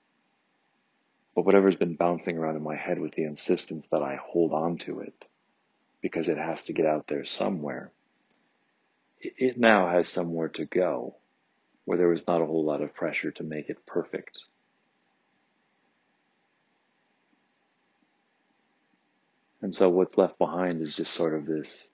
[1.36, 4.78] but whatever's been bouncing around in my head with the insistence that I hold on
[4.80, 5.26] to it
[6.02, 7.92] because it has to get out there somewhere,
[9.20, 11.16] it, now has somewhere to go
[11.86, 14.40] where there was not a whole lot of pressure to make it perfect.
[19.62, 21.88] And so what's left behind is just sort of this,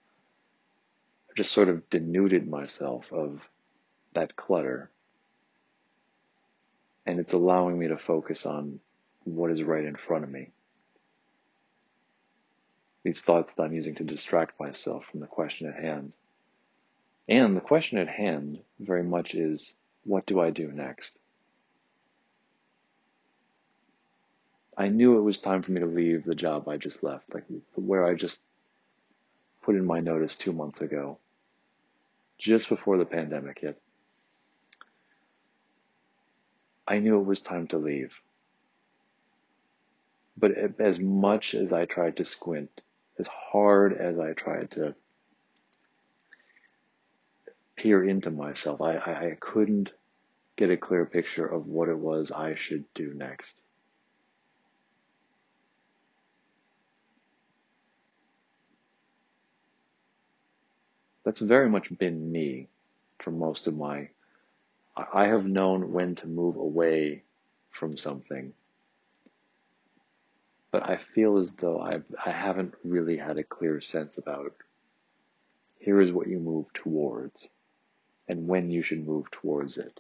[1.29, 3.47] I just sort of denuded myself of
[4.13, 4.89] that clutter.
[7.05, 8.79] And it's allowing me to focus on
[9.35, 10.49] what is right in front of me.
[13.03, 16.13] These thoughts that I'm using to distract myself from the question at hand.
[17.27, 19.73] And the question at hand very much is,
[20.03, 21.13] what do I do next?
[24.77, 27.43] I knew it was time for me to leave the job I just left, like
[27.75, 28.39] where I just
[29.61, 31.17] put in my notice two months ago,
[32.37, 33.81] just before the pandemic hit.
[36.87, 38.19] I knew it was time to leave.
[40.39, 42.81] But as much as I tried to squint,
[43.17, 44.95] as hard as I tried to
[47.75, 49.91] peer into myself, I, I, I couldn't
[50.55, 53.57] get a clear picture of what it was I should do next.
[61.25, 62.69] That's very much been me
[63.19, 64.09] for most of my.
[64.95, 67.23] I have known when to move away
[67.71, 68.53] from something,
[70.71, 74.53] but I feel as though I've I haven't really had a clear sense about.
[75.79, 77.47] Here is what you move towards,
[78.27, 79.99] and when you should move towards it.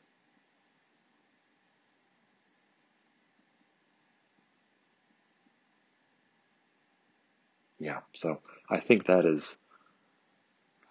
[7.79, 9.57] Yeah, so I think that is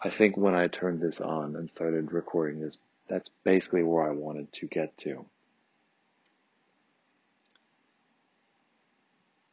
[0.03, 4.13] I think when I turned this on and started recording this, that's basically where I
[4.13, 5.27] wanted to get to.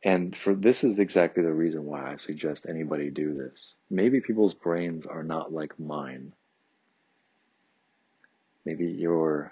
[0.06, 3.76] And for this is exactly the reason why I suggest anybody do this.
[3.89, 6.32] Maybe people's brains are not like mine.
[8.66, 9.51] Maybe your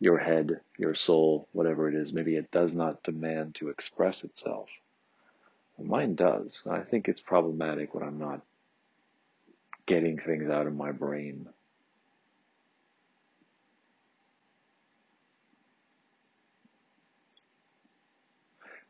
[0.00, 4.68] your head, your soul, whatever it is, maybe it does not demand to express itself.
[5.78, 6.62] Mine does.
[6.68, 8.40] I think it's problematic when I'm not
[9.86, 11.48] getting things out of my brain.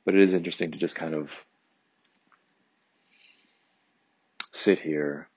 [0.04, 1.44] But it is interesting to just kind of
[4.50, 5.28] sit here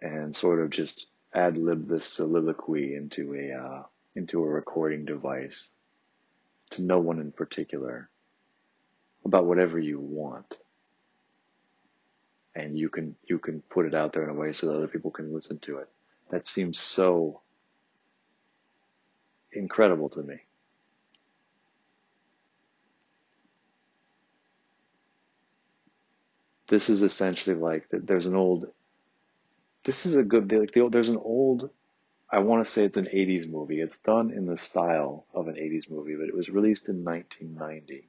[0.00, 3.82] and sort of just ad lib this soliloquy into a uh,
[4.14, 5.70] into a recording device
[6.70, 8.08] to no one in particular
[9.24, 10.58] about whatever you want.
[12.54, 14.88] And you can you can put it out there in a way so that other
[14.88, 15.88] people can listen to it.
[16.30, 17.40] That seems so
[19.52, 20.36] incredible to me
[26.74, 28.66] this is essentially like there's an old
[29.84, 31.70] this is a good like the, there's an old
[32.28, 33.80] I want to say it's an 80s movie.
[33.80, 38.08] It's done in the style of an 80s movie, but it was released in 1990.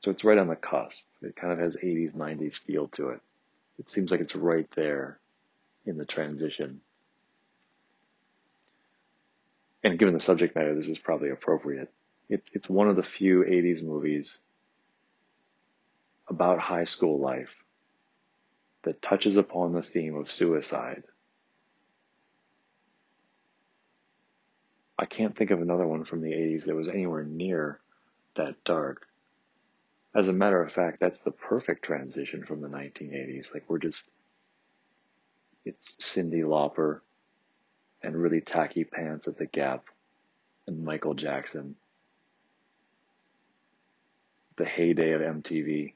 [0.00, 1.04] So it's right on the cusp.
[1.22, 3.20] It kind of has 80s, 90s feel to it.
[3.78, 5.20] It seems like it's right there
[5.84, 6.80] in the transition.
[9.84, 11.92] And given the subject matter, this is probably appropriate.
[12.28, 14.36] It's, it's one of the few 80s movies
[16.28, 17.56] about high school life
[18.82, 21.02] that touches upon the theme of suicide
[24.98, 27.80] I can't think of another one from the 80s that was anywhere near
[28.34, 29.06] that dark.
[30.14, 33.52] As a matter of fact, that's the perfect transition from the 1980s.
[33.52, 34.04] Like we're just,
[35.66, 37.00] it's Cyndi Lauper
[38.02, 39.84] and really tacky pants at the Gap
[40.66, 41.76] and Michael Jackson.
[44.56, 45.92] The heyday of MTV.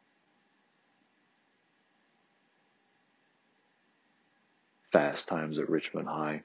[4.93, 6.43] Fast Times at Ridgemont High.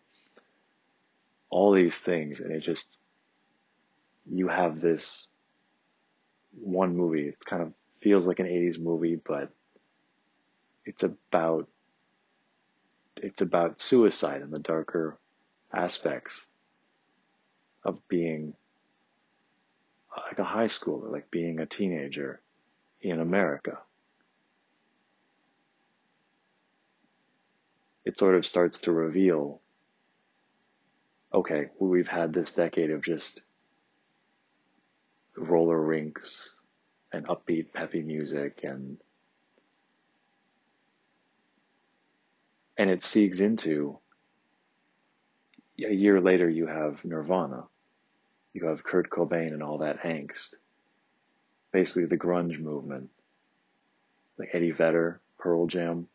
[1.49, 2.87] All these things and it just
[4.29, 5.27] you have this
[6.59, 7.27] one movie.
[7.27, 9.51] It kind of feels like an 80s movie but
[10.85, 11.67] it's about
[13.17, 15.17] it's about suicide and the darker
[15.73, 16.47] aspects
[17.83, 18.53] of being
[20.15, 22.41] like a high schooler like being a teenager
[23.01, 23.79] in America
[28.05, 29.61] it sort of starts to reveal
[31.33, 33.41] okay, we've had this decade of just
[35.35, 36.61] roller rinks
[37.11, 38.97] and upbeat, peppy music and
[42.77, 43.99] and it seeks into
[45.83, 47.63] a year later you have Nirvana.
[48.53, 50.53] You have Kurt Cobain and all that angst.
[51.71, 53.09] Basically the grunge movement.
[54.37, 56.07] Like Eddie Vedder, Pearl Jam,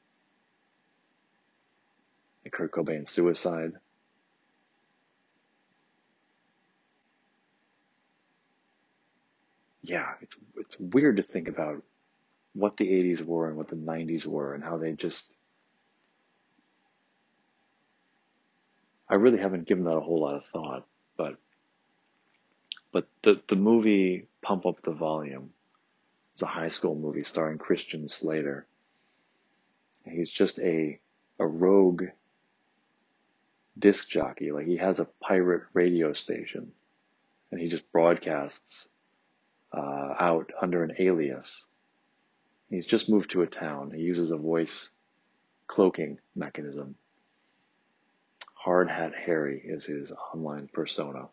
[2.51, 3.73] and Kurt Cobain's suicide.
[9.83, 11.83] yeah, it's it's weird to think about
[12.53, 15.31] what the 80s were and what the 90s were and how they just
[19.09, 20.87] I really haven't given that a whole lot of thought,
[21.17, 21.37] but
[22.93, 25.51] but the the movie Pump Up the Volume
[26.37, 28.67] is a high school movie starring Christian Slater.
[30.05, 31.01] He's just a
[31.39, 32.05] a rogue
[33.81, 36.73] disc jockey, like he has a pirate radio station
[37.51, 38.89] and he just broadcasts
[39.73, 41.65] uh, out under an alias.
[42.69, 43.91] He's just moved to a town.
[43.91, 44.91] He uses a voice
[45.67, 46.95] cloaking mechanism.
[48.55, 51.29] Hard Hat Harry is his online persona,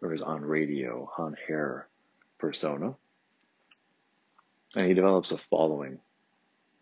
[0.00, 1.88] or his on radio, on air
[2.38, 2.94] persona.
[4.76, 5.98] And he develops a following.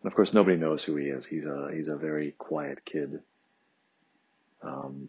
[0.03, 1.27] And of course, nobody knows who he is.
[1.27, 3.21] He's a he's a very quiet kid.
[4.63, 5.09] Um,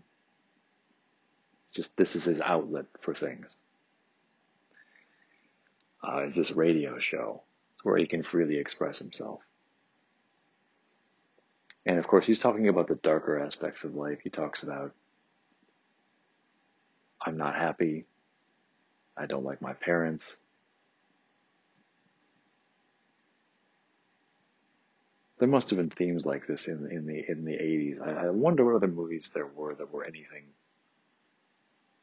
[1.74, 3.56] just this is his outlet for things
[6.04, 7.42] uh, is this radio show.
[7.74, 9.42] It's where he can freely express himself.
[11.86, 14.20] And of course, he's talking about the darker aspects of life.
[14.24, 14.94] He talks about,
[17.22, 18.06] I'm not happy.
[19.18, 20.36] I don't like my parents.
[25.42, 28.02] There must have been themes like this in in the in the 80s.
[28.02, 30.46] I, I wonder what other movies there were that were anything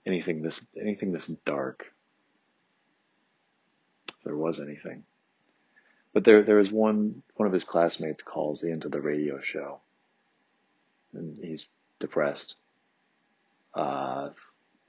[0.06, 1.86] anything this anything this dark
[4.18, 5.04] If there was anything.
[6.12, 9.80] But there, there was one, one of his classmates calls into the radio show
[11.14, 11.66] and he's
[12.00, 12.56] depressed.
[13.74, 14.30] Uh,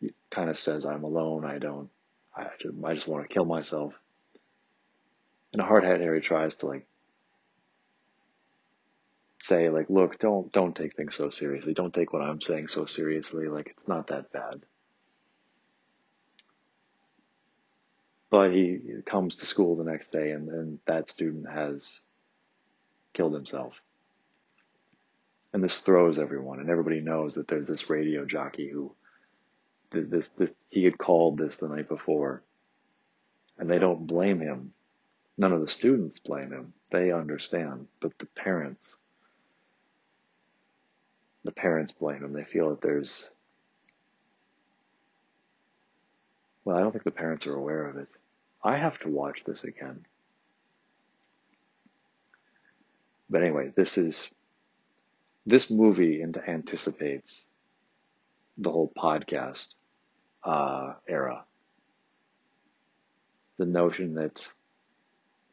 [0.01, 1.45] he kind of says, I'm alone.
[1.45, 1.89] I don't,
[2.35, 3.93] I just, I just want to kill myself.
[5.53, 6.87] And a hard hat Harry tries to like
[9.49, 11.73] say like, look, don't, don't take things so seriously.
[11.73, 13.47] Don't take what I'm saying so seriously.
[13.47, 14.61] Like it's not that bad.
[18.29, 21.99] But he comes to school the next day and, and that student has
[23.13, 23.81] killed himself.
[25.51, 28.93] And this throws everyone, and everybody knows that there's this radio jockey who
[29.89, 32.43] this this he had called this the night before,
[33.57, 34.73] and they don't blame him.
[35.39, 36.73] None of the students blame him.
[36.91, 38.97] They understand, but the parents,
[41.43, 42.33] the parents blame them.
[42.33, 43.29] They feel that there's
[46.65, 48.09] well, I don't think the parents are aware of it.
[48.63, 50.05] I have to watch this again.
[53.29, 54.29] But anyway, this is
[55.45, 57.45] this movie anticipates
[58.57, 59.69] the whole podcast
[60.43, 61.45] uh, era.
[63.57, 64.45] The notion that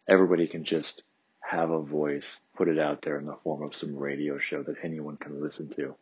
[0.08, 1.02] everybody can just
[1.46, 4.76] have a voice, put it out there in the form of some radio show that
[4.82, 5.94] anyone can listen to.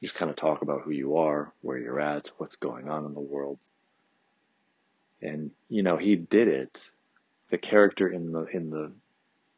[0.00, 3.14] Just kind of talk about who you are, where you're at, what's going on in
[3.14, 3.58] the world.
[5.20, 6.92] And, you know, he did it.
[7.50, 8.92] The character in the, in the,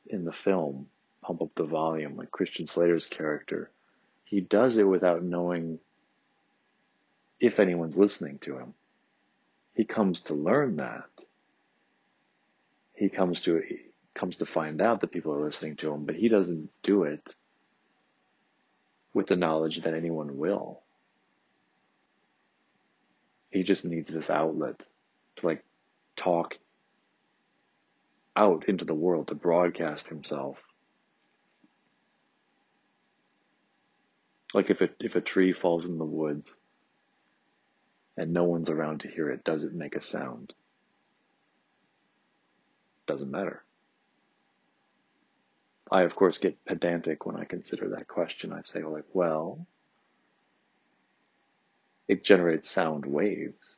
[0.07, 0.87] in the film,
[1.21, 3.71] Pump Up the Volume, like Christian Slater's character,
[4.25, 5.81] he does it without knowing
[7.39, 8.73] if anyone's listening to him.
[9.75, 11.05] He comes to learn that.
[13.01, 13.79] He comes to, he
[14.13, 17.27] comes to find out that people are listening to him, but he doesn't do it
[19.15, 20.83] with the knowledge that anyone will.
[23.49, 24.83] He just needs this outlet
[25.37, 25.65] to like
[26.15, 26.59] talk
[28.37, 30.59] out into the world, to broadcast himself.
[34.53, 36.55] Like if a, if a tree falls in the woods
[38.19, 40.53] and no one's around to hear it, does it make a sound?
[43.11, 43.65] Doesn't matter.
[45.91, 48.53] I, of course, get pedantic when I consider that question.
[48.53, 49.67] I say, like, well,
[52.07, 53.75] it generates sound waves,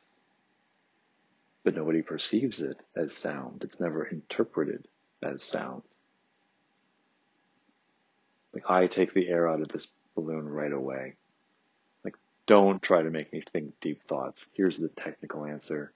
[1.64, 3.62] but nobody perceives it as sound.
[3.64, 4.86] It's never interpreted
[5.22, 5.80] as sound.
[8.52, 11.14] Like, I take the air out of this balloon right away.
[12.04, 14.44] Like, don't try to make me think deep thoughts.
[14.52, 15.94] Here's the technical answer.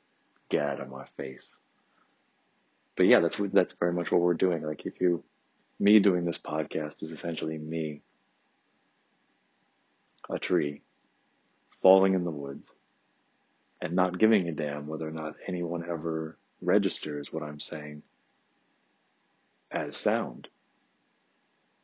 [0.48, 1.54] Get out of my face.
[2.96, 4.62] But yeah, that's that's very much what we're doing.
[4.62, 5.22] Like, if you
[5.78, 8.00] me doing this podcast is essentially me,
[10.30, 10.82] a tree,
[11.82, 12.72] falling in the woods,
[13.80, 18.02] and not giving a damn whether or not anyone ever registers what I'm saying
[19.70, 20.48] as sound,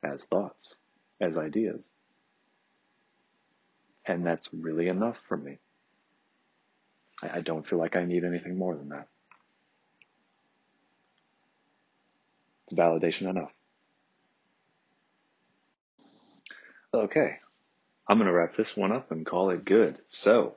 [0.02, 0.76] as thoughts,
[1.20, 1.84] as ideas.
[4.06, 5.58] And that's really enough for me.
[7.22, 9.08] I, I don't feel like I need anything more than that.
[12.72, 13.52] It's validation enough.
[16.94, 17.38] Okay,
[18.08, 19.98] I'm going to wrap this one up and call it good.
[20.06, 20.54] So,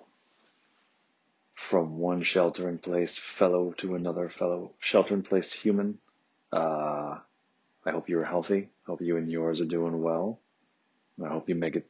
[1.53, 5.97] from one shelter in place fellow to another fellow shelter in place human,
[6.51, 7.17] uh,
[7.85, 8.69] I hope you're healthy.
[8.85, 10.39] Hope you and yours are doing well.
[11.23, 11.89] I hope you make it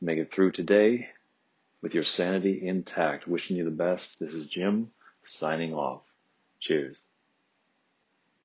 [0.00, 1.08] make it through today
[1.82, 3.26] with your sanity intact.
[3.26, 4.18] Wishing you the best.
[4.18, 4.90] This is Jim
[5.22, 6.02] signing off.
[6.60, 7.02] Cheers.